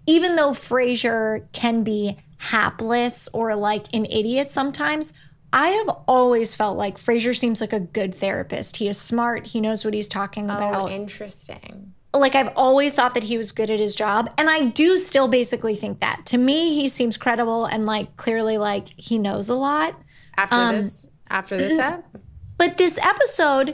even 0.07 0.35
though 0.35 0.51
Frasier 0.51 1.49
can 1.53 1.83
be 1.83 2.17
hapless 2.37 3.27
or 3.33 3.55
like 3.55 3.85
an 3.93 4.05
idiot 4.05 4.49
sometimes, 4.49 5.13
I 5.53 5.69
have 5.69 5.89
always 6.07 6.53
felt 6.53 6.77
like 6.77 6.97
Frasier 6.97 7.35
seems 7.35 7.61
like 7.61 7.73
a 7.73 7.79
good 7.79 8.13
therapist. 8.13 8.77
He 8.77 8.87
is 8.87 8.97
smart, 8.97 9.47
he 9.47 9.61
knows 9.61 9.85
what 9.85 9.93
he's 9.93 10.07
talking 10.09 10.49
Oh, 10.51 10.57
about 10.57 10.91
interesting. 10.91 11.93
like 12.13 12.35
I've 12.35 12.51
always 12.55 12.93
thought 12.93 13.13
that 13.15 13.23
he 13.23 13.37
was 13.37 13.51
good 13.51 13.69
at 13.69 13.79
his 13.79 13.95
job 13.95 14.29
and 14.37 14.49
I 14.49 14.65
do 14.67 14.97
still 14.97 15.27
basically 15.27 15.75
think 15.75 15.99
that. 15.99 16.25
To 16.27 16.37
me 16.37 16.79
he 16.79 16.87
seems 16.89 17.17
credible 17.17 17.65
and 17.65 17.85
like 17.85 18.15
clearly 18.15 18.57
like 18.57 18.87
he 18.97 19.17
knows 19.17 19.49
a 19.49 19.55
lot. 19.55 19.99
After 20.37 20.55
Um, 20.55 20.75
this 20.75 21.07
after 21.29 21.57
this 21.57 21.77
app? 21.79 22.05
But 22.57 22.77
this 22.77 22.97
episode 22.97 23.69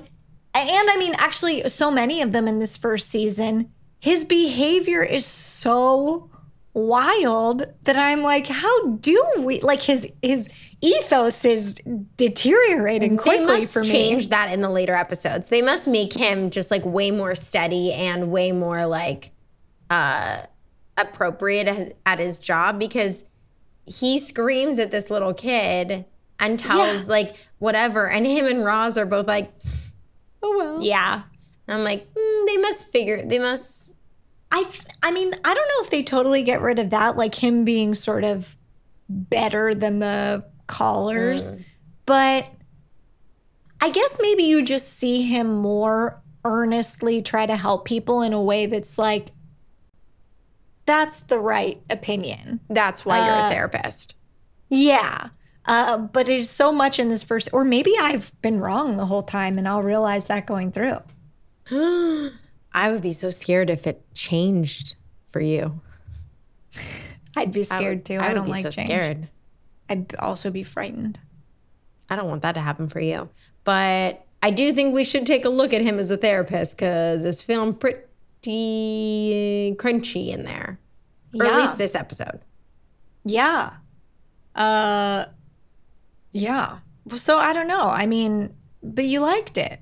and 0.56 0.89
I 0.89 0.95
mean 0.97 1.13
actually 1.19 1.62
so 1.69 1.91
many 1.91 2.21
of 2.24 2.32
them 2.32 2.47
in 2.47 2.58
this 2.58 2.76
first 2.76 3.10
season, 3.10 3.71
his 4.00 4.24
behavior 4.24 5.04
is 5.04 5.24
so 5.24 6.31
wild 6.73 7.65
that 7.84 7.97
I'm 7.97 8.21
like 8.21 8.47
how 8.47 8.88
do 8.95 9.21
we 9.39 9.60
like 9.62 9.81
his 9.84 10.12
his 10.21 10.47
ethos 10.81 11.43
is 11.45 11.75
deteriorating 12.15 13.17
they 13.17 13.21
quickly 13.23 13.45
must 13.45 13.73
for 13.73 13.81
me. 13.84 13.89
change 13.89 14.29
that 14.29 14.51
in 14.53 14.62
the 14.62 14.69
later 14.69 14.95
episodes. 14.95 15.49
They 15.49 15.62
must 15.62 15.88
make 15.88 16.13
him 16.13 16.49
just 16.49 16.71
like 16.71 16.86
way 16.86 17.12
more 17.12 17.36
steady 17.36 17.91
and 17.93 18.31
way 18.31 18.51
more 18.51 18.86
like 18.86 19.31
uh 19.89 20.43
appropriate 20.97 21.67
at- 21.67 21.93
at 22.05 22.19
his 22.19 22.39
job 22.39 22.79
because 22.79 23.25
he 23.86 24.17
screams 24.19 24.79
at 24.79 24.91
this 24.91 25.10
little 25.10 25.34
kid 25.34 26.05
and 26.39 26.57
tells 26.60 27.07
Yeah. 27.07 27.12
like 27.12 27.36
whatever, 27.60 28.07
and 28.07 28.25
him 28.25 28.45
and 28.45 28.63
Roz 28.65 28.97
are 28.97 29.05
both 29.05 29.27
like, 29.27 29.51
oh 30.41 30.57
well. 30.57 30.84
Yeah. 30.84 31.23
And 31.67 31.77
I'm 31.77 31.84
like, 31.84 32.12
mm, 32.13 32.45
they 32.47 32.57
must 32.57 32.86
figure. 32.91 33.23
They 33.23 33.39
must. 33.39 33.95
I 34.51 34.63
th- 34.63 34.83
I 35.01 35.11
mean, 35.11 35.31
I 35.45 35.53
don't 35.53 35.67
know 35.67 35.83
if 35.83 35.89
they 35.89 36.03
totally 36.03 36.43
get 36.43 36.61
rid 36.61 36.77
of 36.77 36.89
that, 36.89 37.15
like 37.15 37.35
him 37.35 37.63
being 37.63 37.95
sort 37.95 38.23
of 38.23 38.57
better 39.09 39.73
than 39.73 39.99
the 39.99 40.45
callers, 40.67 41.53
but 42.05 42.49
I 43.81 43.89
guess 43.89 44.17
maybe 44.21 44.43
you 44.43 44.63
just 44.63 44.93
see 44.93 45.21
him 45.23 45.55
more 45.55 46.21
earnestly 46.43 47.21
try 47.21 47.45
to 47.45 47.55
help 47.55 47.85
people 47.85 48.21
in 48.21 48.33
a 48.33 48.41
way 48.41 48.65
that's 48.65 48.97
like 48.97 49.31
that's 50.85 51.21
the 51.21 51.39
right 51.39 51.81
opinion. 51.89 52.59
That's 52.69 53.05
why 53.05 53.25
you're 53.25 53.35
Uh, 53.35 53.47
a 53.47 53.49
therapist. 53.51 54.15
Yeah. 54.69 55.29
Uh, 55.65 55.97
but 55.97 56.27
it's 56.27 56.49
so 56.49 56.71
much 56.71 56.99
in 56.99 57.07
this 57.07 57.23
first, 57.23 57.49
or 57.53 57.63
maybe 57.63 57.93
I've 57.99 58.33
been 58.41 58.59
wrong 58.59 58.97
the 58.97 59.05
whole 59.05 59.23
time 59.23 59.57
and 59.57 59.67
I'll 59.67 59.83
realize 59.83 60.27
that 60.27 60.45
going 60.45 60.71
through. 60.71 60.97
I 62.73 62.91
would 62.91 63.01
be 63.01 63.12
so 63.12 63.29
scared 63.29 63.69
if 63.69 63.86
it 63.88 64.03
changed 64.13 64.95
for 65.27 65.41
you. 65.41 65.81
I'd 67.36 67.51
be 67.51 67.62
I 67.62 67.63
scared 67.63 67.97
would- 67.99 68.05
too. 68.05 68.17
I, 68.19 68.29
I, 68.29 68.34
don't 68.34 68.49
like 68.49 68.63
so 68.63 68.71
change. 68.71 68.88
scared. 68.88 69.29
I'd 69.89 70.15
also 70.15 70.51
be 70.51 70.63
frightened. 70.63 71.19
I 72.10 72.15
don't 72.15 72.27
want 72.27 72.41
that 72.43 72.53
to 72.53 72.62
happen 72.62 72.88
for 72.89 72.99
you. 72.99 73.29
But 73.63 74.25
I 74.43 74.51
do 74.51 74.73
think 74.73 74.93
we 74.93 75.03
should 75.03 75.25
take 75.25 75.45
a 75.45 75.49
look 75.49 75.73
at 75.73 75.81
him 75.81 75.99
as 75.99 76.12
a 76.12 76.17
therapist 76.17 76.75
because 76.77 77.23
it's 77.23 77.43
feeling 77.43 77.73
pretty 77.73 78.05
crunchy 79.77 80.29
in 80.29 80.43
there. 80.43 80.79
Or 81.34 81.45
at 81.45 81.55
least 81.55 81.77
this 81.77 81.95
episode. 81.95 82.41
Yeah. 83.23 83.73
Uh 84.55 85.25
yeah. 86.34 86.79
So 87.15 87.38
I 87.38 87.53
don't 87.53 87.67
know. 87.67 87.88
I 87.88 88.05
mean, 88.05 88.53
but 88.84 89.05
you 89.05 89.21
liked 89.21 89.57
it. 89.57 89.79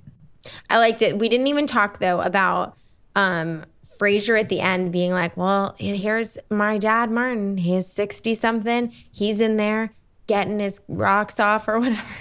I 0.69 0.77
liked 0.77 1.01
it. 1.01 1.17
We 1.17 1.29
didn't 1.29 1.47
even 1.47 1.67
talk 1.67 1.99
though 1.99 2.21
about 2.21 2.75
um 3.15 3.65
Frasier 3.99 4.39
at 4.39 4.49
the 4.49 4.61
end 4.61 4.91
being 4.91 5.11
like, 5.11 5.35
"Well, 5.35 5.75
here's 5.77 6.37
my 6.49 6.77
dad, 6.77 7.11
Martin. 7.11 7.57
He's 7.57 7.87
sixty 7.87 8.33
something. 8.33 8.93
He's 9.11 9.41
in 9.41 9.57
there 9.57 9.93
getting 10.27 10.59
his 10.59 10.79
rocks 10.87 11.39
off 11.39 11.67
or 11.67 11.79
whatever." 11.79 12.01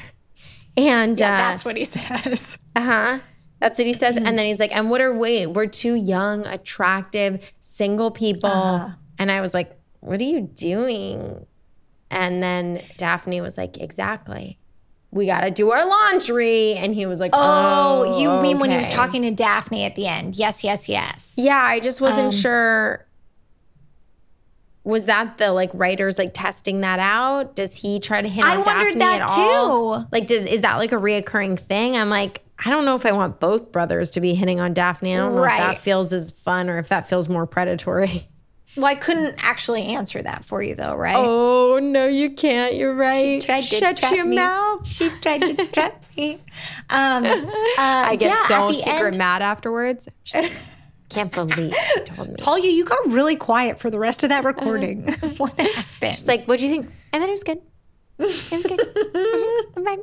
And 0.77 1.19
Yeah, 1.19 1.35
uh, 1.35 1.37
that's 1.39 1.65
what 1.65 1.77
he 1.77 1.85
says. 1.85 2.57
Uh 2.77 2.81
huh. 2.81 3.19
That's 3.59 3.79
what 3.79 3.87
he 3.89 3.93
says. 3.93 4.17
And 4.17 4.39
then 4.39 4.47
he's 4.47 4.61
like, 4.61 4.75
and 4.75 4.89
what 4.91 5.01
are 5.01 5.13
we? 5.13 5.47
We're 5.47 5.67
two 5.67 5.95
young, 5.95 6.47
attractive, 6.47 7.53
single 7.59 8.13
people. 8.13 8.93
And 9.19 9.33
I 9.33 9.41
was 9.41 9.55
like, 9.55 9.77
what 10.01 10.21
are 10.21 10.25
you 10.25 10.43
doing? 10.43 11.45
And 12.11 12.43
then 12.43 12.81
Daphne 12.97 13.41
was 13.41 13.59
like, 13.59 13.77
exactly. 13.79 14.59
We 15.11 15.25
got 15.27 15.41
to 15.41 15.51
do 15.51 15.71
our 15.71 15.87
laundry. 15.87 16.75
And 16.75 16.95
he 16.95 17.07
was 17.07 17.19
like, 17.21 17.31
Oh, 17.35 18.05
oh, 18.07 18.21
you 18.21 18.43
mean 18.43 18.59
when 18.59 18.71
he 18.71 18.77
was 18.77 18.89
talking 18.89 19.23
to 19.23 19.31
Daphne 19.31 19.85
at 19.85 19.95
the 19.97 20.07
end? 20.07 20.37
Yes, 20.37 20.63
yes, 20.63 20.89
yes. 20.89 21.35
Yeah, 21.39 21.57
I 21.63 21.81
just 21.81 22.01
wasn't 22.01 22.27
Um, 22.27 22.33
sure. 22.33 23.07
Was 24.85 25.05
that 25.07 25.37
the 25.39 25.53
like 25.53 25.71
writers 25.75 26.19
like 26.19 26.33
testing 26.33 26.81
that 26.81 26.99
out? 26.99 27.55
Does 27.57 27.77
he 27.77 28.01
try 28.01 28.23
to 28.23 28.29
hint 28.29 28.47
I 28.47 28.57
on 28.57 28.65
wondered 28.65 28.99
Daphne 28.99 28.99
that 29.01 29.21
at 29.23 29.31
all? 29.31 30.01
too. 30.03 30.09
Like, 30.13 30.27
does 30.27 30.47
is 30.47 30.63
that 30.63 30.77
like 30.77 30.93
a 30.93 30.97
reoccurring 30.97 31.59
thing? 31.59 31.97
I'm 31.97 32.09
like, 32.09 32.43
I 32.65 32.71
don't 32.71 32.85
know 32.85 32.95
if 32.95 33.05
I 33.05 33.13
want 33.13 33.39
both 33.39 33.71
brothers 33.71 34.11
to 34.13 34.21
be 34.21 34.35
hitting 34.35 34.61
on 34.61 34.73
Daphne. 34.75 35.15
I 35.15 35.19
don't 35.19 35.35
know 35.37 35.45
if 35.45 35.51
that 35.59 35.79
feels 35.79 36.13
as 36.13 36.31
fun 36.31 36.69
or 36.71 36.79
if 36.79 36.89
that 36.89 37.09
feels 37.09 37.29
more 37.29 37.47
predatory. 37.47 38.29
Well, 38.79 38.87
I 38.87 38.95
couldn't 38.95 39.35
actually 39.39 39.83
answer 39.85 40.23
that 40.23 40.45
for 40.45 40.63
you 40.63 40.75
though, 40.75 40.95
right? 40.95 41.17
Oh 41.19 41.79
no, 41.83 42.07
you 42.07 42.31
can't. 42.31 42.75
You're 42.77 42.95
right. 42.95 43.43
She 43.43 43.47
tried 43.47 43.65
to 43.65 43.77
Shut 43.77 43.97
trap 43.97 44.15
your 44.15 44.25
me. 44.25 44.37
mouth. 44.37 44.87
She 44.87 45.11
tried 45.21 45.39
to 45.43 45.67
trap 45.69 46.05
me. 46.17 46.35
Um, 46.91 47.25
uh, 47.27 47.43
I 47.79 48.17
get 48.19 48.29
yeah, 48.31 48.45
so 48.47 48.55
at 48.55 48.69
the 48.69 48.75
secret 48.75 49.07
end, 49.09 49.19
mad 49.19 49.43
afterwards. 49.43 50.09
Just 50.25 50.53
can't 51.09 51.33
believe 51.33 51.59
you 51.59 52.05
told 52.07 52.29
me. 52.29 52.35
Talia, 52.37 52.71
you 52.71 52.85
got 52.85 53.11
really 53.11 53.35
quiet 53.37 53.79
for 53.81 53.91
the 53.91 53.99
rest 53.99 54.23
of 54.23 54.29
that 54.31 54.45
recording. 54.53 55.03
what 55.39 55.59
happened? 55.59 56.15
She's 56.15 56.29
like, 56.29 56.47
what 56.47 56.59
do 56.61 56.67
you 56.69 56.73
think? 56.73 56.91
I 57.13 57.19
thought 57.19 57.29
it 57.29 57.33
was 57.33 57.43
good. 57.45 57.61
It 58.21 58.53
was 58.53 58.67
good. 58.67 58.81
Mhm, 59.75 59.85
Fine. 59.85 60.01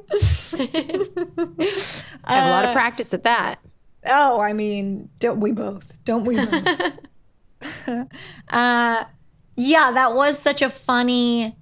I 2.24 2.34
have 2.36 2.46
a 2.46 2.50
lot 2.50 2.66
of 2.66 2.74
practice 2.74 3.14
at 3.14 3.24
that. 3.24 3.60
Oh, 4.08 4.40
I 4.42 4.54
mean, 4.54 5.10
don't 5.20 5.40
we 5.40 5.52
both? 5.52 6.04
Don't 6.06 6.26
we 6.26 6.36
both? 6.36 6.98
uh, 8.49 9.04
yeah, 9.58 9.91
that 9.91 10.13
was 10.15 10.38
such 10.39 10.62
a 10.62 10.69
funny 10.69 11.56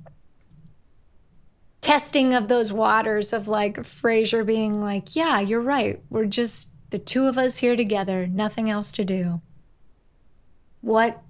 testing 1.81 2.33
of 2.33 2.47
those 2.47 2.71
waters 2.71 3.33
of 3.33 3.47
like 3.47 3.77
Frasier 3.77 4.45
being 4.45 4.81
like, 4.81 5.15
"Yeah, 5.15 5.39
you're 5.39 5.61
right. 5.61 6.01
We're 6.09 6.25
just 6.25 6.69
the 6.89 6.99
two 6.99 7.25
of 7.25 7.37
us 7.37 7.57
here 7.57 7.75
together, 7.75 8.25
nothing 8.27 8.69
else 8.69 8.91
to 8.93 9.05
do. 9.05 9.41
What 10.81 11.21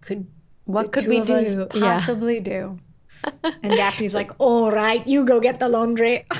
could 0.00 0.26
What 0.64 0.92
could 0.92 1.06
we 1.08 1.20
do? 1.20 1.68
Yeah. 1.74 1.96
possibly 1.96 2.40
do?" 2.40 2.78
And 3.62 3.72
Daphne's 3.72 4.14
like, 4.14 4.30
"All 4.38 4.70
right, 4.70 5.06
you 5.06 5.24
go 5.24 5.40
get 5.40 5.58
the 5.58 5.68
laundry." 5.68 6.26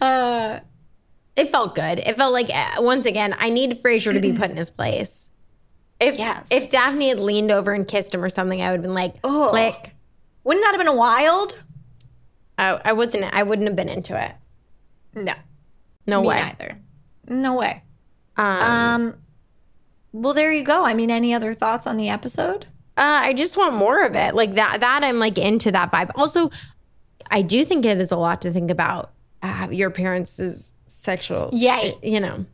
uh, 0.00 0.60
It 1.36 1.50
felt 1.50 1.74
good. 1.74 1.98
It 1.98 2.16
felt 2.16 2.32
like 2.32 2.48
uh, 2.54 2.80
once 2.80 3.04
again, 3.04 3.34
I 3.38 3.50
need 3.50 3.82
Frasier 3.82 4.12
to 4.12 4.20
be 4.20 4.32
put 4.38 4.50
in 4.50 4.56
his 4.56 4.70
place. 4.70 5.30
If 6.00 6.18
Yes. 6.18 6.48
if 6.50 6.70
Daphne 6.70 7.08
had 7.08 7.18
leaned 7.18 7.50
over 7.50 7.72
and 7.72 7.86
kissed 7.88 8.14
him 8.14 8.22
or 8.22 8.28
something, 8.28 8.60
I 8.60 8.70
would 8.70 8.76
have 8.78 8.82
been 8.82 8.94
like, 8.94 9.14
Ugh. 9.24 9.50
click. 9.50 9.94
wouldn't 10.44 10.64
that 10.64 10.76
have 10.76 10.84
been 10.86 10.96
wild? 10.96 11.62
I, 12.58 12.80
I 12.86 12.92
wasn't. 12.92 13.24
I 13.34 13.42
wouldn't 13.42 13.66
have 13.68 13.76
been 13.76 13.88
into 13.88 14.18
it. 14.22 14.32
No. 15.14 15.32
No 16.06 16.20
Me 16.22 16.28
way. 16.28 16.40
Either. 16.40 16.78
No 17.28 17.54
way. 17.56 17.82
Um, 18.36 18.46
Um, 18.46 19.14
well, 20.12 20.34
there 20.34 20.52
you 20.52 20.62
go. 20.62 20.84
I 20.84 20.94
mean, 20.94 21.10
any 21.10 21.34
other 21.34 21.52
thoughts 21.54 21.86
on 21.86 21.96
the 21.96 22.08
episode? 22.08 22.66
Uh, 22.96 23.20
I 23.24 23.32
just 23.34 23.56
want 23.56 23.74
more 23.74 24.02
of 24.04 24.14
it. 24.14 24.34
Like 24.34 24.54
that. 24.54 24.80
That 24.80 25.04
I'm 25.04 25.18
like 25.18 25.36
into 25.38 25.70
that 25.72 25.92
vibe. 25.92 26.10
Also, 26.14 26.50
I 27.30 27.42
do 27.42 27.64
think 27.64 27.84
it 27.84 28.00
is 28.00 28.10
a 28.12 28.16
lot 28.16 28.40
to 28.42 28.52
think 28.52 28.70
about. 28.70 29.12
Uh, 29.42 29.68
your 29.70 29.90
parents' 29.90 30.72
sexual. 30.86 31.50
Yeah. 31.52 31.90
You 32.02 32.20
know. 32.20 32.46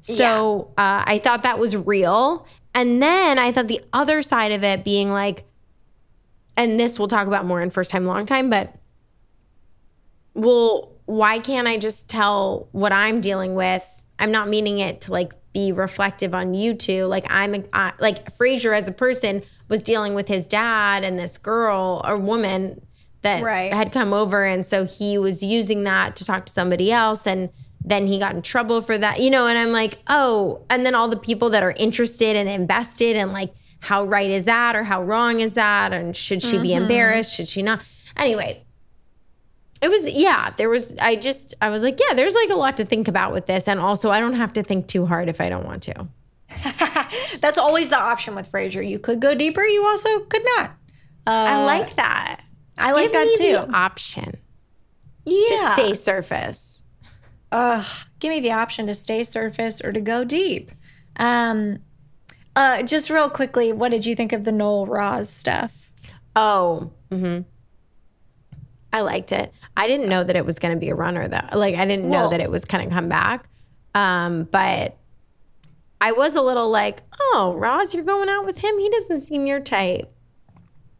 So 0.00 0.72
uh, 0.78 1.04
I 1.06 1.18
thought 1.22 1.42
that 1.42 1.58
was 1.58 1.74
real, 1.76 2.46
and 2.78 3.02
then 3.02 3.40
I 3.40 3.50
thought 3.50 3.66
the 3.66 3.80
other 3.92 4.22
side 4.22 4.52
of 4.52 4.62
it 4.62 4.84
being 4.84 5.10
like, 5.10 5.42
and 6.56 6.78
this 6.78 6.96
we'll 6.96 7.08
talk 7.08 7.26
about 7.26 7.44
more 7.44 7.60
in 7.60 7.70
first 7.70 7.90
time, 7.90 8.06
long 8.06 8.24
time, 8.24 8.50
but 8.50 8.76
well, 10.34 10.92
why 11.06 11.40
can't 11.40 11.66
I 11.66 11.76
just 11.76 12.08
tell 12.08 12.68
what 12.70 12.92
I'm 12.92 13.20
dealing 13.20 13.56
with? 13.56 14.04
I'm 14.20 14.30
not 14.30 14.48
meaning 14.48 14.78
it 14.78 15.00
to 15.02 15.12
like 15.12 15.32
be 15.52 15.72
reflective 15.72 16.34
on 16.34 16.54
you 16.54 16.72
two. 16.72 17.06
Like 17.06 17.26
I'm 17.28 17.64
I, 17.72 17.94
like 17.98 18.26
Frasier 18.26 18.76
as 18.76 18.86
a 18.86 18.92
person 18.92 19.42
was 19.68 19.80
dealing 19.80 20.14
with 20.14 20.28
his 20.28 20.46
dad 20.46 21.02
and 21.02 21.18
this 21.18 21.36
girl 21.36 22.00
or 22.06 22.16
woman 22.16 22.80
that 23.22 23.42
Right. 23.42 23.72
had 23.72 23.90
come 23.90 24.12
over, 24.12 24.44
and 24.44 24.64
so 24.64 24.84
he 24.84 25.18
was 25.18 25.42
using 25.42 25.82
that 25.82 26.14
to 26.16 26.24
talk 26.24 26.46
to 26.46 26.52
somebody 26.52 26.92
else, 26.92 27.26
and 27.26 27.50
then 27.88 28.06
he 28.06 28.18
got 28.18 28.34
in 28.34 28.42
trouble 28.42 28.80
for 28.80 28.96
that, 28.98 29.20
you 29.20 29.30
know. 29.30 29.46
And 29.46 29.58
I'm 29.58 29.72
like, 29.72 29.98
oh, 30.08 30.62
and 30.70 30.84
then 30.84 30.94
all 30.94 31.08
the 31.08 31.16
people 31.16 31.50
that 31.50 31.62
are 31.62 31.72
interested 31.72 32.36
and 32.36 32.48
invested, 32.48 33.16
and 33.16 33.32
like, 33.32 33.52
how 33.80 34.04
right 34.04 34.30
is 34.30 34.46
that, 34.46 34.76
or 34.76 34.84
how 34.84 35.02
wrong 35.02 35.40
is 35.40 35.54
that, 35.54 35.92
and 35.92 36.16
should 36.16 36.42
she 36.42 36.58
be 36.58 36.70
mm-hmm. 36.70 36.82
embarrassed? 36.82 37.34
Should 37.34 37.48
she 37.48 37.62
not? 37.62 37.82
Anyway, 38.16 38.64
it 39.80 39.88
was 39.88 40.12
yeah 40.12 40.50
there 40.56 40.68
was 40.68 40.96
i 40.98 41.14
just 41.14 41.54
i 41.62 41.70
was 41.70 41.84
like 41.84 42.00
yeah 42.00 42.12
there's 42.12 42.34
like 42.34 42.50
a 42.50 42.56
lot 42.56 42.76
to 42.76 42.84
think 42.84 43.06
about 43.06 43.32
with 43.32 43.46
this 43.46 43.68
and 43.68 43.78
also 43.78 44.10
i 44.10 44.18
don't 44.18 44.32
have 44.32 44.52
to 44.52 44.60
think 44.60 44.88
too 44.88 45.06
hard 45.06 45.28
if 45.28 45.40
i 45.40 45.48
don't 45.48 45.64
want 45.64 45.84
to 45.84 46.08
That's 47.40 47.58
always 47.58 47.90
the 47.90 47.98
option 47.98 48.34
with 48.34 48.50
Frasier. 48.50 48.86
You 48.86 48.98
could 48.98 49.20
go 49.20 49.34
deeper. 49.34 49.64
You 49.64 49.84
also 49.84 50.20
could 50.20 50.44
not. 50.56 50.72
i 51.26 51.62
uh, 51.62 51.66
like 51.66 51.96
that 51.96 52.44
I 52.78 52.92
like 52.92 53.12
Give 53.12 53.12
that 53.12 53.34
too. 53.36 53.52
the 53.52 53.76
option 53.76 54.36
yeah. 55.24 55.46
to 55.48 55.72
stay 55.72 55.94
surface 55.94 56.77
Ugh, 57.52 57.86
give 58.20 58.30
me 58.30 58.40
the 58.40 58.52
option 58.52 58.86
to 58.86 58.94
stay 58.94 59.24
surface 59.24 59.80
or 59.82 59.92
to 59.92 60.00
go 60.00 60.24
deep. 60.24 60.70
Um, 61.16 61.78
uh, 62.54 62.82
just 62.82 63.08
real 63.10 63.30
quickly, 63.30 63.72
what 63.72 63.90
did 63.90 64.04
you 64.04 64.14
think 64.14 64.32
of 64.32 64.44
the 64.44 64.52
Noel 64.52 64.86
Roz 64.86 65.28
stuff? 65.30 65.90
oh 66.36 66.92
mm-hmm. 67.10 67.40
I 68.92 69.00
liked 69.00 69.32
it. 69.32 69.52
I 69.76 69.86
didn't 69.86 70.08
know 70.08 70.22
that 70.24 70.36
it 70.36 70.46
was 70.46 70.58
going 70.58 70.72
to 70.74 70.78
be 70.80 70.88
a 70.88 70.94
runner 70.94 71.26
though. 71.26 71.40
Like 71.52 71.74
i 71.74 71.84
didn't 71.84 72.08
know 72.08 72.30
that 72.30 72.40
it 72.40 72.50
was 72.50 72.64
going 72.64 72.88
to 72.88 72.94
come 72.94 73.08
back. 73.08 73.48
Um 73.94 74.44
but 74.44 74.96
i 76.00 76.12
was 76.12 76.36
a 76.36 76.42
little 76.42 76.68
like 76.68 77.00
oh 77.20 77.54
roz 77.56 77.92
you're 77.92 78.04
going 78.04 78.28
out 78.28 78.44
with 78.44 78.58
him? 78.58 78.78
He 78.78 78.88
doesn't 78.90 79.20
seem 79.22 79.46
your 79.46 79.60
type. 79.60 80.12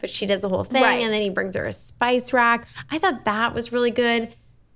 But 0.00 0.10
she 0.10 0.26
does 0.26 0.42
the 0.42 0.48
whole 0.48 0.64
thing 0.64 0.82
Right. 0.82 1.02
and 1.02 1.12
then 1.12 1.22
he 1.22 1.30
brings 1.30 1.54
her 1.54 1.66
a 1.66 1.72
spice 1.72 2.32
rack. 2.32 2.66
I 2.90 2.98
thought 2.98 3.24
that 3.24 3.54
was 3.54 3.72
really 3.72 3.90
good 3.90 4.34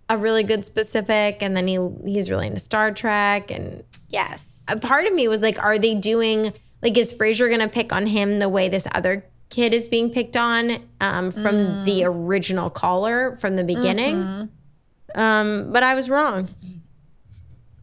a 0.08 0.18
really 0.18 0.42
good 0.42 0.64
specific 0.64 1.38
and 1.42 1.56
then 1.56 1.66
he 1.66 1.78
he's 2.04 2.30
really 2.30 2.46
into 2.46 2.58
star 2.60 2.92
trek 2.92 3.50
and 3.50 3.82
Yes. 4.10 4.60
a 4.68 4.76
part 4.78 5.06
of 5.06 5.14
me 5.14 5.26
was 5.28 5.40
like 5.42 5.58
are 5.62 5.78
they 5.78 5.94
doing 5.94 6.52
like 6.82 6.96
is 6.98 7.12
frasier 7.14 7.50
gonna 7.50 7.68
pick 7.68 7.92
on 7.92 8.06
him 8.06 8.38
the 8.38 8.48
way 8.48 8.68
this 8.68 8.86
other 8.92 9.24
kid 9.48 9.72
is 9.72 9.88
being 9.88 10.10
picked 10.10 10.36
on 10.36 10.78
um, 11.00 11.30
from 11.30 11.54
Mm. 11.54 11.84
the 11.84 12.04
original 12.04 12.70
caller 12.70 13.36
from 13.36 13.56
the 13.56 13.64
beginning. 13.64 14.16
Mm-hmm. 14.16 15.20
Um, 15.20 15.72
but 15.72 15.82
I 15.82 15.94
was 15.94 16.08
wrong. 16.08 16.48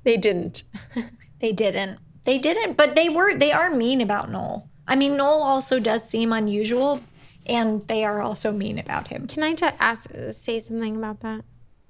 They 0.03 0.17
didn't. 0.17 0.63
They 1.39 1.53
didn't. 1.53 1.99
They 2.25 2.37
didn't, 2.37 2.75
but 2.75 2.97
they 2.97 3.07
were 3.07 3.33
they 3.37 3.53
are 3.53 3.69
mean 3.73 4.01
about 4.01 4.29
Noel. 4.29 4.67
I 4.85 4.97
mean, 4.97 5.15
Noel 5.15 5.41
also 5.41 5.79
does 5.79 6.03
seem 6.07 6.33
unusual 6.33 6.99
and 7.45 7.87
they 7.87 8.03
are 8.03 8.21
also 8.21 8.51
mean 8.51 8.77
about 8.77 9.07
him. 9.07 9.25
Can 9.25 9.43
I 9.43 9.53
just 9.55 9.75
ask, 9.79 10.09
say 10.31 10.59
something 10.59 10.97
about 10.97 11.21
that? 11.21 11.45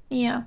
Yeah. 0.09 0.43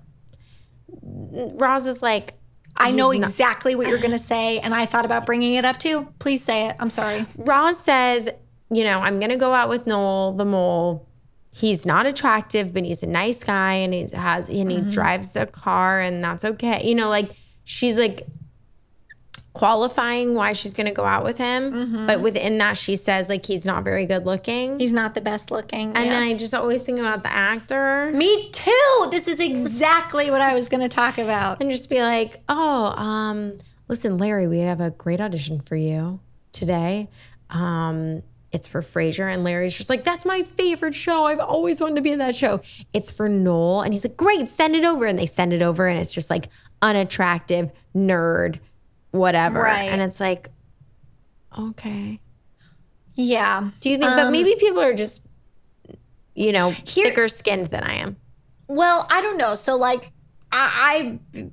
Roz 1.03 1.87
is 1.87 2.03
like, 2.03 2.35
I 2.77 2.91
know 2.91 3.11
not- 3.11 3.29
exactly 3.29 3.75
what 3.75 3.87
you're 3.89 3.99
going 3.99 4.13
to 4.13 4.19
say 4.19 4.59
and 4.59 4.75
I 4.75 4.87
thought 4.87 5.05
about 5.05 5.27
bringing 5.27 5.55
it 5.55 5.65
up 5.65 5.79
too. 5.79 6.09
Please 6.19 6.43
say 6.43 6.69
it. 6.69 6.77
I'm 6.79 6.91
sorry. 6.91 7.27
Roz 7.37 7.79
says, 7.79 8.31
you 8.73 8.85
know, 8.85 9.01
I'm 9.01 9.21
gonna 9.21 9.37
go 9.37 9.53
out 9.53 9.69
with 9.69 9.87
Noel 9.87 10.33
the 10.33 10.47
mole. 10.47 11.07
He's 11.55 11.85
not 11.85 12.07
attractive, 12.07 12.73
but 12.73 12.85
he's 12.85 13.03
a 13.03 13.07
nice 13.07 13.45
guy, 13.45 13.75
and 13.75 13.93
he 13.93 14.07
has 14.15 14.49
and 14.49 14.71
he 14.71 14.79
mm-hmm. 14.79 14.89
drives 14.89 15.37
a 15.37 15.45
car, 15.45 16.01
and 16.01 16.25
that's 16.25 16.45
okay. 16.45 16.81
You 16.83 16.95
know, 16.95 17.11
like 17.11 17.37
she's 17.65 17.99
like 17.99 18.27
qualifying 19.55 20.35
why 20.35 20.53
she's 20.55 20.73
gonna 20.73 20.93
go 20.93 21.05
out 21.05 21.25
with 21.25 21.37
him, 21.39 22.07
but 22.07 22.21
within 22.21 22.59
that, 22.59 22.77
she 22.79 22.97
says 22.97 23.29
like 23.29 23.45
he's 23.45 23.67
not 23.67 23.85
very 23.85 24.07
good 24.07 24.25
looking. 24.25 24.79
He's 24.81 24.93
not 24.93 25.15
the 25.15 25.21
best 25.21 25.51
looking. 25.51 25.93
and 25.95 26.07
yeah. 26.07 26.13
then 26.13 26.23
I 26.23 26.35
just 26.35 26.55
always 26.55 26.83
think 26.83 26.99
about 26.99 27.23
the 27.23 27.33
actor. 27.33 28.11
Me 28.15 28.51
too. 28.51 29.09
This 29.11 29.29
is 29.29 29.41
exactly 29.41 30.31
what 30.31 30.41
I 30.41 30.55
was 30.55 30.69
going 30.69 30.81
to 30.81 30.89
talk 30.89 31.19
about. 31.19 31.61
and 31.61 31.71
just 31.71 31.91
be 31.91 32.01
like, 32.01 32.43
"Oh, 32.49 32.87
um, 32.87 33.59
listen, 33.89 34.17
Larry, 34.19 34.47
we 34.47 34.61
have 34.61 34.81
a 34.81 34.91
great 34.91 35.21
audition 35.21 35.61
for 35.61 35.77
you 35.77 36.21
today. 36.53 37.11
Um, 37.51 38.23
it's 38.53 38.67
for 38.67 38.81
Frasier." 38.81 39.33
And 39.33 39.45
Larry's 39.45 39.77
just 39.77 39.91
like, 39.91 40.05
"That's 40.05 40.25
my 40.25 40.43
favorite 40.43 40.95
show. 40.95 41.27
I've 41.27 41.41
always 41.41 41.81
wanted 41.81 41.97
to 41.97 42.01
be 42.03 42.13
in 42.13 42.21
that 42.21 42.35
show. 42.37 42.63
It's 42.95 43.11
for 43.11 43.29
Noel." 43.29 43.83
And 43.83 43.93
he's 43.93 44.05
like, 44.05 44.17
"Great, 44.17 44.49
send 44.49 44.75
it 44.75 44.85
over." 44.85 45.05
And 45.05 45.19
they 45.19 45.27
send 45.27 45.53
it 45.53 45.61
over, 45.63 45.87
and 45.87 45.99
it's 45.99 46.13
just 46.15 46.31
like 46.31 46.49
unattractive 46.81 47.71
nerd, 47.95 48.59
whatever. 49.13 49.61
Right. 49.63 49.85
And 49.91 50.03
it's 50.03 50.19
like, 50.21 50.49
okay. 51.57 52.21
Yeah. 53.15 53.71
Do 53.81 53.91
you 53.91 53.99
think? 53.99 54.11
but 54.11 54.31
maybe 54.31 54.57
people 54.59 54.81
are 54.81 54.95
just, 54.95 55.27
you 56.35 56.51
know, 56.53 56.71
Here- 56.71 57.07
thicker 57.11 57.29
skinned 57.29 57.69
than 57.69 57.85
I 57.85 57.95
am. 57.95 58.17
Well, 58.69 59.07
I 59.11 59.21
don't 59.23 59.37
know. 59.37 59.55
So, 59.55 59.77
like, 59.77 60.11
I, 60.51 61.19
I 61.31 61.49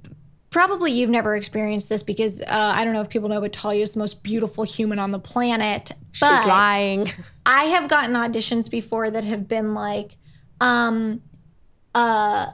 probably 0.51 0.91
you've 0.91 1.09
never 1.09 1.35
experienced 1.35 1.89
this 1.89 2.01
because 2.01 2.41
uh, 2.41 2.45
I 2.49 2.83
don't 2.85 2.93
know 2.93 3.01
if 3.01 3.09
people 3.09 3.27
know, 3.29 3.41
but 3.41 3.51
Talia 3.51 3.83
is 3.83 3.91
the 3.93 3.99
most 3.99 4.23
beautiful 4.23 4.63
human 4.63 4.99
on 4.99 5.11
the 5.11 5.19
planet. 5.19 5.91
She's 6.13 6.21
But 6.21 6.47
lying. 6.47 7.11
I 7.45 7.65
have 7.65 7.89
gotten 7.89 8.15
auditions 8.15 8.71
before 8.71 9.09
that 9.09 9.23
have 9.25 9.47
been 9.49 9.73
like, 9.73 10.15
um, 10.61 11.21
uh, 11.93 12.47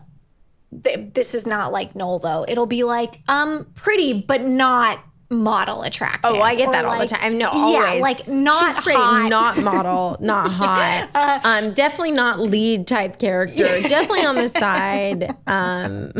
th- 0.84 1.14
this 1.14 1.34
is 1.36 1.46
not 1.46 1.72
like 1.72 1.96
Noel 1.96 2.20
though. 2.20 2.46
It'll 2.48 2.66
be 2.66 2.84
like, 2.84 3.20
um, 3.30 3.66
pretty 3.76 4.14
but 4.22 4.42
not 4.42 5.00
model 5.32 5.82
attractive. 5.82 6.32
Oh, 6.34 6.42
I 6.42 6.56
get 6.56 6.72
that 6.72 6.86
all 6.86 7.00
the 7.00 7.08
time. 7.08 7.38
No, 7.38 7.50
Yeah, 7.52 7.98
like 8.00 8.28
not 8.28 8.76
She's 8.76 8.84
pretty, 8.84 9.00
hot. 9.00 9.28
not 9.30 9.62
model, 9.64 10.18
not 10.20 10.52
hot. 10.52 11.10
um, 11.44 11.74
definitely 11.74 12.12
not 12.12 12.40
lead 12.40 12.88
type 12.88 13.18
character. 13.18 13.64
definitely 13.88 14.26
on 14.26 14.36
the 14.36 14.48
side. 14.50 15.24
Um, 15.48 16.12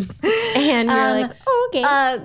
and 0.56 0.90
you're 0.90 1.22
like, 1.28 1.32
oh, 1.48 1.70
okay. 1.72 1.84
uh, 1.86 2.20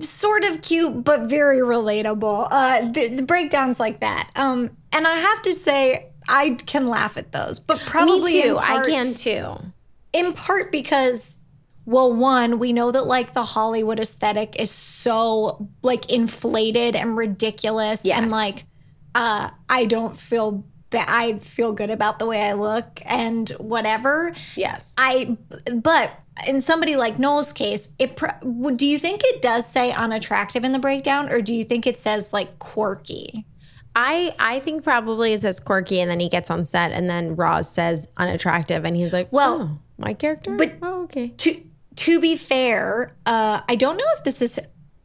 sort 0.00 0.44
of 0.44 0.62
cute 0.62 1.04
but 1.04 1.28
very 1.28 1.58
relatable. 1.58 2.48
Uh, 2.50 2.90
the, 2.92 3.16
the 3.16 3.22
breakdowns 3.22 3.78
like 3.78 4.00
that. 4.00 4.30
Um, 4.36 4.70
and 4.92 5.06
I 5.06 5.14
have 5.16 5.42
to 5.42 5.52
say, 5.52 6.06
I 6.28 6.50
can 6.66 6.88
laugh 6.88 7.16
at 7.18 7.32
those, 7.32 7.58
but 7.58 7.78
probably 7.80 8.32
Me 8.34 8.42
too. 8.42 8.48
in 8.52 8.56
I 8.56 8.84
can 8.86 9.14
too. 9.14 9.56
in 10.12 10.32
part 10.32 10.72
because 10.72 11.38
well 11.86 12.12
one 12.12 12.58
we 12.58 12.72
know 12.72 12.90
that 12.90 13.06
like 13.06 13.32
the 13.34 13.44
hollywood 13.44 13.98
aesthetic 13.98 14.60
is 14.60 14.70
so 14.70 15.68
like 15.82 16.10
inflated 16.12 16.94
and 16.94 17.16
ridiculous 17.16 18.04
and 18.22 18.30
like 18.30 18.64
uh 19.14 19.50
i 19.68 19.84
don't 19.86 20.18
feel 20.18 20.64
ba- 20.90 21.04
i 21.08 21.38
feel 21.40 21.72
good 21.72 21.90
about 21.90 22.18
the 22.18 22.26
way 22.26 22.42
i 22.42 22.52
look 22.52 23.00
and 23.06 23.50
whatever 23.58 24.32
Yes. 24.56 24.94
i 24.98 25.36
but 25.74 26.12
in 26.48 26.60
somebody 26.60 26.96
like 26.96 27.18
noel's 27.18 27.52
case 27.52 27.92
it 27.98 28.18
do 28.76 28.86
you 28.86 28.98
think 28.98 29.22
it 29.24 29.42
does 29.42 29.66
say 29.66 29.92
unattractive 29.92 30.64
in 30.64 30.72
the 30.72 30.78
breakdown 30.78 31.30
or 31.30 31.40
do 31.40 31.52
you 31.52 31.64
think 31.64 31.86
it 31.86 31.96
says 31.96 32.32
like 32.32 32.58
quirky 32.58 33.46
I 33.96 34.36
I 34.38 34.60
think 34.60 34.84
probably 34.84 35.32
it 35.32 35.40
says 35.40 35.58
quirky, 35.58 36.00
and 36.00 36.08
then 36.08 36.20
he 36.20 36.28
gets 36.28 36.48
on 36.48 36.64
set, 36.64 36.92
and 36.92 37.10
then 37.10 37.34
Roz 37.34 37.68
says 37.68 38.06
unattractive, 38.16 38.84
and 38.84 38.96
he's 38.96 39.12
like, 39.12 39.26
Well, 39.32 39.60
"Oh, 39.60 39.78
my 39.98 40.14
character." 40.14 40.54
but- 40.54 40.74
oh, 40.80 41.02
okay. 41.02 41.30
to 41.38 41.60
to 42.00 42.18
be 42.18 42.34
fair, 42.36 43.14
uh, 43.26 43.60
I 43.68 43.76
don't 43.76 43.96
know 43.98 44.04
if 44.16 44.24
this 44.24 44.40
is. 44.40 44.58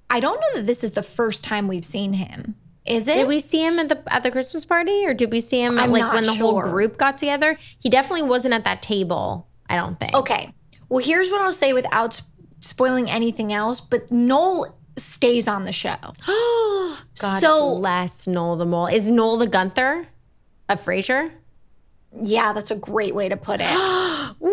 I 0.09 0.19
don't 0.21 0.39
know 0.39 0.59
that 0.59 0.65
this 0.65 0.81
is 0.83 0.91
the 0.91 1.03
first 1.03 1.43
time 1.43 1.67
we've 1.67 1.83
seen 1.83 2.13
him. 2.13 2.55
Is 2.85 3.07
it? 3.07 3.15
Did 3.15 3.27
we 3.27 3.39
see 3.39 3.65
him 3.65 3.79
at 3.79 3.89
the 3.89 4.01
at 4.13 4.23
the 4.23 4.31
Christmas 4.31 4.63
party, 4.63 5.05
or 5.05 5.13
did 5.13 5.29
we 5.31 5.41
see 5.41 5.61
him 5.61 5.77
I'm 5.77 5.91
like 5.91 6.13
when 6.13 6.23
the 6.23 6.33
whole 6.33 6.61
group 6.61 6.97
got 6.97 7.17
together? 7.17 7.57
He 7.79 7.89
definitely 7.89 8.23
wasn't 8.27 8.53
at 8.53 8.63
that 8.63 8.81
table. 8.81 9.47
I 9.69 9.75
don't 9.75 9.99
think. 9.99 10.13
okay. 10.15 10.53
Well, 10.87 11.03
here's 11.03 11.29
what 11.29 11.41
I'll 11.41 11.51
say 11.51 11.73
without 11.73 12.21
spoiling 12.61 13.09
anything 13.09 13.51
else. 13.51 13.81
But 13.81 14.09
Noel 14.11 14.77
stays 14.95 15.47
on 15.49 15.65
the 15.65 15.73
show. 15.73 15.97
God 16.27 17.39
So- 17.41 17.79
bless 17.79 18.25
Noel 18.27 18.55
the 18.55 18.65
Mole. 18.65 18.87
Is 18.87 19.11
Noel 19.11 19.37
the 19.37 19.47
Gunther 19.47 20.07
of 20.69 20.81
Frasier? 20.85 21.31
Yeah, 22.21 22.53
that's 22.53 22.71
a 22.71 22.75
great 22.75 23.13
way 23.13 23.27
to 23.27 23.35
put 23.35 23.59
it. 23.61 23.67
Wow, 24.39 24.51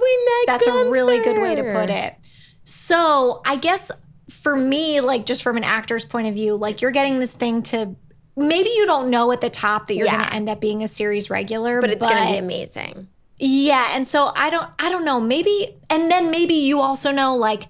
we 0.00 0.24
met. 0.26 0.46
That's 0.46 0.66
a 0.66 0.90
really 0.90 1.20
good 1.20 1.40
way 1.40 1.54
to 1.54 1.62
put 1.62 1.90
it. 1.90 2.14
So 2.64 3.42
I 3.44 3.56
guess 3.56 3.90
for 4.30 4.56
me, 4.56 5.00
like 5.00 5.26
just 5.26 5.42
from 5.42 5.56
an 5.56 5.64
actor's 5.64 6.04
point 6.04 6.28
of 6.28 6.34
view, 6.34 6.56
like 6.56 6.80
you're 6.82 6.90
getting 6.90 7.18
this 7.18 7.32
thing 7.32 7.62
to. 7.64 7.94
Maybe 8.36 8.68
you 8.70 8.86
don't 8.86 9.10
know 9.10 9.30
at 9.30 9.40
the 9.40 9.50
top 9.50 9.86
that 9.86 9.94
you're 9.94 10.06
Yeah. 10.06 10.16
going 10.16 10.28
to 10.28 10.34
end 10.34 10.48
up 10.48 10.60
being 10.60 10.82
a 10.82 10.88
series 10.88 11.30
regular, 11.30 11.80
But 11.80 11.90
it's 11.90 12.04
gonna 12.04 12.32
be 12.32 12.38
amazing. 12.38 13.06
Yeah, 13.38 13.90
and 13.92 14.04
so 14.06 14.32
I 14.34 14.50
don't 14.50 14.68
I 14.78 14.90
don't 14.90 15.04
know, 15.04 15.20
maybe 15.20 15.76
and 15.90 16.10
then 16.10 16.30
maybe 16.30 16.54
you 16.54 16.80
also 16.80 17.10
know 17.12 17.36
like 17.36 17.66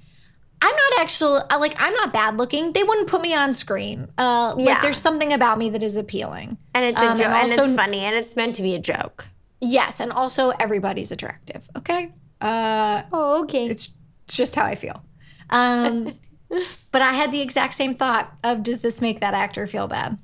I'm 0.62 0.74
not 0.74 1.00
actually 1.00 1.40
like 1.58 1.74
I'm 1.78 1.92
not 1.94 2.12
bad 2.12 2.37
looking. 2.38 2.72
They 2.72 2.82
wouldn't 2.82 3.08
put 3.08 3.20
me 3.22 3.34
on 3.34 3.52
screen. 3.52 4.08
Uh 4.16 4.54
Yeah. 4.56 4.72
like 4.74 4.82
there's 4.82 4.96
something 4.98 5.32
about 5.32 5.58
me 5.58 5.68
that 5.70 5.82
is 5.82 5.96
appealing. 5.96 6.56
And 6.74 6.84
it's 6.84 7.00
a 7.02 7.10
Um, 7.10 7.16
joke, 7.16 7.26
and 7.26 7.50
and, 7.50 7.60
it's 7.60 7.76
funny, 7.76 8.00
and 8.00 8.14
it's 8.14 8.37
meant 8.37 8.54
to 8.56 8.62
be 8.62 8.74
a 8.74 8.78
joke. 8.78 9.26
Yes, 9.64 10.00
and 10.00 10.12
also 10.12 10.50
everybody's 10.61 11.11
attractive. 11.12 11.68
Okay? 11.77 12.11
Uh 12.40 13.03
Oh, 13.12 13.42
okay. 13.44 13.66
it's 13.66 13.90
just 14.29 14.55
how 14.55 14.64
I 14.64 14.74
feel. 14.74 15.03
Um 15.50 16.14
but 16.92 17.03
I 17.03 17.12
had 17.12 17.33
the 17.33 17.40
exact 17.40 17.74
same 17.74 17.94
thought 17.94 18.33
of 18.44 18.62
does 18.62 18.81
this 18.81 19.00
make 19.00 19.20
that 19.20 19.35
actor 19.35 19.66
feel 19.66 19.87
bad? 19.88 20.18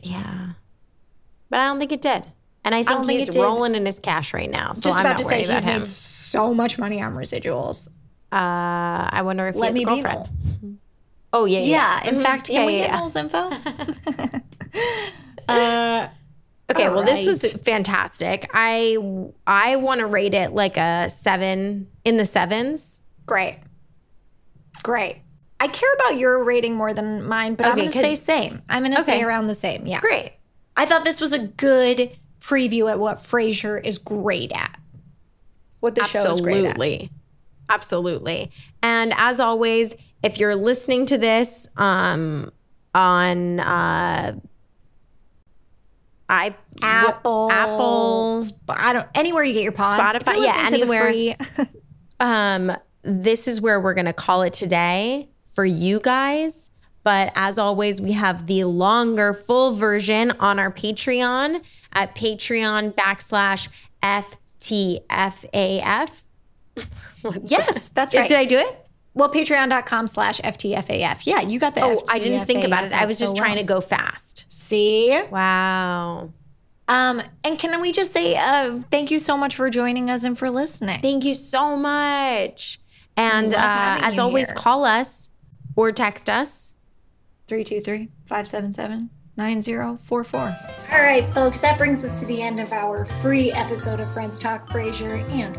yeah, 0.00 0.50
but 1.50 1.58
I 1.60 1.64
don't 1.66 1.78
think 1.78 1.92
it 1.92 2.00
did. 2.02 2.24
And 2.64 2.74
I 2.74 2.82
think 2.82 3.04
think 3.06 3.20
he's 3.20 3.36
rolling 3.36 3.74
in 3.76 3.86
his 3.86 3.98
cash 3.98 4.34
right 4.34 4.50
now. 4.50 4.72
So 4.72 4.90
Just 4.90 4.98
I'm 4.98 5.06
about 5.06 5.18
to 5.18 5.24
say 5.24 5.44
he's 5.44 5.64
him. 5.64 5.78
made 5.80 5.86
so 5.86 6.52
much 6.52 6.78
money 6.78 7.00
on 7.00 7.14
residuals. 7.14 7.88
Uh, 8.32 9.06
I 9.12 9.22
wonder 9.24 9.46
if 9.48 9.54
he 9.54 9.60
has 9.62 9.76
a 9.76 9.78
me 9.78 9.84
be 9.84 10.02
girlfriend. 10.02 10.28
Oh 11.32 11.44
yeah, 11.44 11.60
yeah. 11.60 11.66
Yeah, 12.02 12.08
in 12.10 12.16
Mhm. 12.16 12.22
fact, 12.22 12.48
Yeah, 12.48 12.58
can 12.58 12.66
we 12.66 12.78
yeah, 12.78 12.86
get 12.86 13.14
yeah. 13.14 13.20
Info? 13.20 13.50
uh 15.48 16.08
Okay, 16.68 16.88
well, 16.88 17.04
this 17.04 17.26
was 17.26 17.52
fantastic. 17.62 18.50
I 18.52 18.98
I 19.46 19.76
want 19.76 20.00
to 20.00 20.06
rate 20.06 20.34
it 20.34 20.52
like 20.52 20.76
a 20.76 21.08
seven 21.08 21.88
in 22.04 22.16
the 22.16 22.24
sevens. 22.24 23.02
Great. 23.24 23.60
Great. 24.82 25.22
I 25.60 25.68
care 25.68 25.92
about 25.94 26.18
your 26.18 26.42
rating 26.42 26.74
more 26.74 26.92
than 26.92 27.24
mine, 27.26 27.54
but 27.54 27.66
I'm 27.66 27.76
going 27.76 27.90
to 27.90 27.98
say 27.98 28.14
same. 28.14 28.62
I'm 28.68 28.84
going 28.84 28.96
to 28.96 29.02
say 29.02 29.22
around 29.22 29.46
the 29.46 29.54
same. 29.54 29.86
Yeah. 29.86 30.00
Great. 30.00 30.32
I 30.76 30.86
thought 30.86 31.04
this 31.04 31.20
was 31.20 31.32
a 31.32 31.38
good 31.38 32.10
preview 32.40 32.90
at 32.90 32.98
what 32.98 33.16
Frasier 33.16 33.84
is 33.84 33.98
great 33.98 34.52
at. 34.52 34.78
What 35.80 35.94
the 35.94 36.04
show 36.04 36.32
is 36.32 36.40
great 36.40 36.64
at. 36.64 36.72
Absolutely. 36.72 37.10
Absolutely. 37.68 38.50
And 38.82 39.14
as 39.16 39.40
always, 39.40 39.94
if 40.22 40.38
you're 40.38 40.56
listening 40.56 41.06
to 41.06 41.18
this 41.18 41.68
um 41.76 42.52
on 42.94 43.60
uh 43.60 44.38
I 46.28 46.54
Apple, 46.82 47.50
Apple 47.50 48.42
Sp- 48.42 48.68
I 48.70 48.92
don't 48.92 49.06
anywhere 49.14 49.44
you 49.44 49.54
get 49.54 49.62
your 49.62 49.72
pods. 49.72 50.16
If 50.16 50.24
Spotify, 50.24 50.44
yeah, 50.44 50.68
the 50.68 50.74
anywhere. 50.76 51.36
um 52.20 52.76
this 53.02 53.46
is 53.46 53.60
where 53.60 53.80
we're 53.80 53.94
going 53.94 54.06
to 54.06 54.12
call 54.12 54.42
it 54.42 54.52
today 54.52 55.28
for 55.52 55.64
you 55.64 56.00
guys. 56.00 56.70
But 57.04 57.30
as 57.36 57.56
always, 57.56 58.00
we 58.00 58.10
have 58.12 58.48
the 58.48 58.64
longer 58.64 59.32
full 59.32 59.76
version 59.76 60.32
on 60.40 60.58
our 60.58 60.72
Patreon 60.72 61.62
at 61.92 62.16
Patreon 62.16 62.94
backslash 62.94 63.68
FTFAF. 64.02 66.22
Yes, 67.44 67.88
that's 67.88 68.14
right. 68.14 68.28
Did 68.28 68.38
I 68.38 68.44
do 68.44 68.58
it? 68.58 68.85
Well, 69.16 69.32
patreon.com 69.32 70.06
slash 70.08 70.40
FTFAF. 70.42 71.22
Yeah, 71.24 71.40
you 71.40 71.58
got 71.58 71.74
the 71.74 71.80
Oh, 71.82 72.02
I 72.08 72.18
didn't 72.18 72.44
think 72.46 72.64
about 72.64 72.84
it. 72.84 72.92
I 72.92 73.06
was 73.06 73.18
just 73.18 73.34
so 73.34 73.36
trying 73.36 73.56
well. 73.56 73.62
to 73.62 73.66
go 73.66 73.80
fast. 73.80 74.44
See? 74.52 75.20
Wow. 75.30 76.32
Um, 76.86 77.22
and 77.42 77.58
can 77.58 77.80
we 77.80 77.92
just 77.92 78.12
say 78.12 78.36
uh, 78.36 78.76
thank 78.90 79.10
you 79.10 79.18
so 79.18 79.36
much 79.36 79.56
for 79.56 79.70
joining 79.70 80.10
us 80.10 80.22
and 80.22 80.38
for 80.38 80.50
listening? 80.50 81.00
Thank 81.00 81.24
you 81.24 81.34
so 81.34 81.76
much. 81.76 82.78
And 83.16 83.54
uh, 83.54 83.98
as 84.02 84.18
always, 84.18 84.48
here. 84.48 84.54
call 84.56 84.84
us 84.84 85.30
or 85.74 85.92
text 85.92 86.28
us. 86.28 86.74
323 87.48 88.10
577 88.26 89.10
9044. 89.38 90.40
All 90.92 91.02
right, 91.02 91.24
folks, 91.32 91.60
that 91.60 91.78
brings 91.78 92.04
us 92.04 92.20
to 92.20 92.26
the 92.26 92.42
end 92.42 92.60
of 92.60 92.72
our 92.72 93.06
free 93.22 93.50
episode 93.52 94.00
of 94.00 94.12
Friends 94.12 94.38
Talk 94.38 94.68
Frasier 94.68 95.26
and 95.32 95.56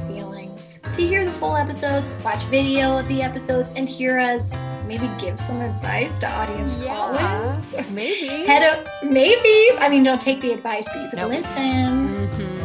To 0.94 1.02
hear 1.06 1.24
the 1.26 1.32
full 1.34 1.56
episodes, 1.56 2.16
watch 2.24 2.44
video 2.46 2.98
of 2.98 3.08
the 3.08 3.22
episodes, 3.22 3.72
and 3.76 3.88
hear 3.88 4.18
us 4.18 4.56
maybe 4.88 5.08
give 5.20 5.40
some 5.40 5.62
advice 5.62 6.18
to 6.20 6.28
audience 6.32 6.74
call-ins. 6.84 7.76
maybe. 7.92 8.28
Head 8.48 8.64
up, 8.64 8.88
maybe. 9.04 9.70
I 9.80 9.88
mean, 9.90 10.04
don't 10.04 10.22
take 10.22 10.42
the 10.42 10.54
advice, 10.54 10.88
but 10.88 11.04
you 11.04 11.10
can 11.10 11.20
Nope. 11.20 11.30
listen. 11.32 12.28
Mhm. 12.28 12.58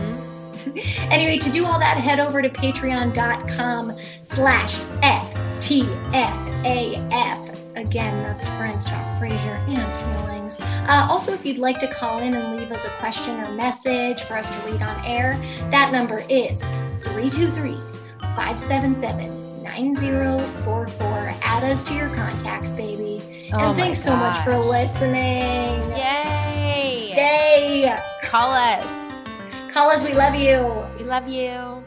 Anyway, 1.13 1.37
to 1.37 1.51
do 1.51 1.67
all 1.67 1.79
that, 1.79 1.99
head 1.99 2.19
over 2.19 2.41
to 2.41 2.49
patreon.com 2.49 3.93
slash 4.23 4.79
FTFAF. 5.03 6.17
Again, 7.77 8.23
that's 8.23 8.47
Friends 8.49 8.87
Talk 8.87 9.05
Frasier 9.21 9.59
and 9.69 10.17
Feelings. 10.17 10.59
Uh, 10.89 11.07
also, 11.11 11.35
if 11.35 11.45
you'd 11.45 11.59
like 11.59 11.79
to 11.81 11.87
call 11.93 12.21
in 12.21 12.33
and 12.35 12.57
leave 12.57 12.73
us 12.73 12.87
a 12.87 12.91
question 12.99 13.39
or 13.41 13.51
message 13.53 14.23
for 14.23 14.39
us 14.39 14.49
to 14.51 14.57
read 14.71 14.81
on 14.81 15.05
air, 15.05 15.37
that 15.71 15.93
number 15.93 16.25
is 16.31 16.67
323 17.05 17.75
577 18.37 19.63
9044. 19.63 21.35
Add 21.43 21.65
us 21.65 21.85
to 21.85 21.95
your 21.95 22.09
contacts, 22.15 22.75
baby. 22.75 23.51
Oh 23.53 23.59
and 23.59 23.79
thanks 23.79 24.03
so 24.03 24.17
much 24.17 24.39
for 24.39 24.57
listening. 24.57 25.81
Yay. 25.93 27.13
Yay! 27.15 27.99
Call 28.23 28.51
us. 28.51 29.23
Call 29.73 29.91
us, 29.91 30.03
we 30.03 30.15
love 30.15 30.35
you. 30.35 30.85
We 30.99 31.05
love 31.05 31.29
you. 31.29 31.82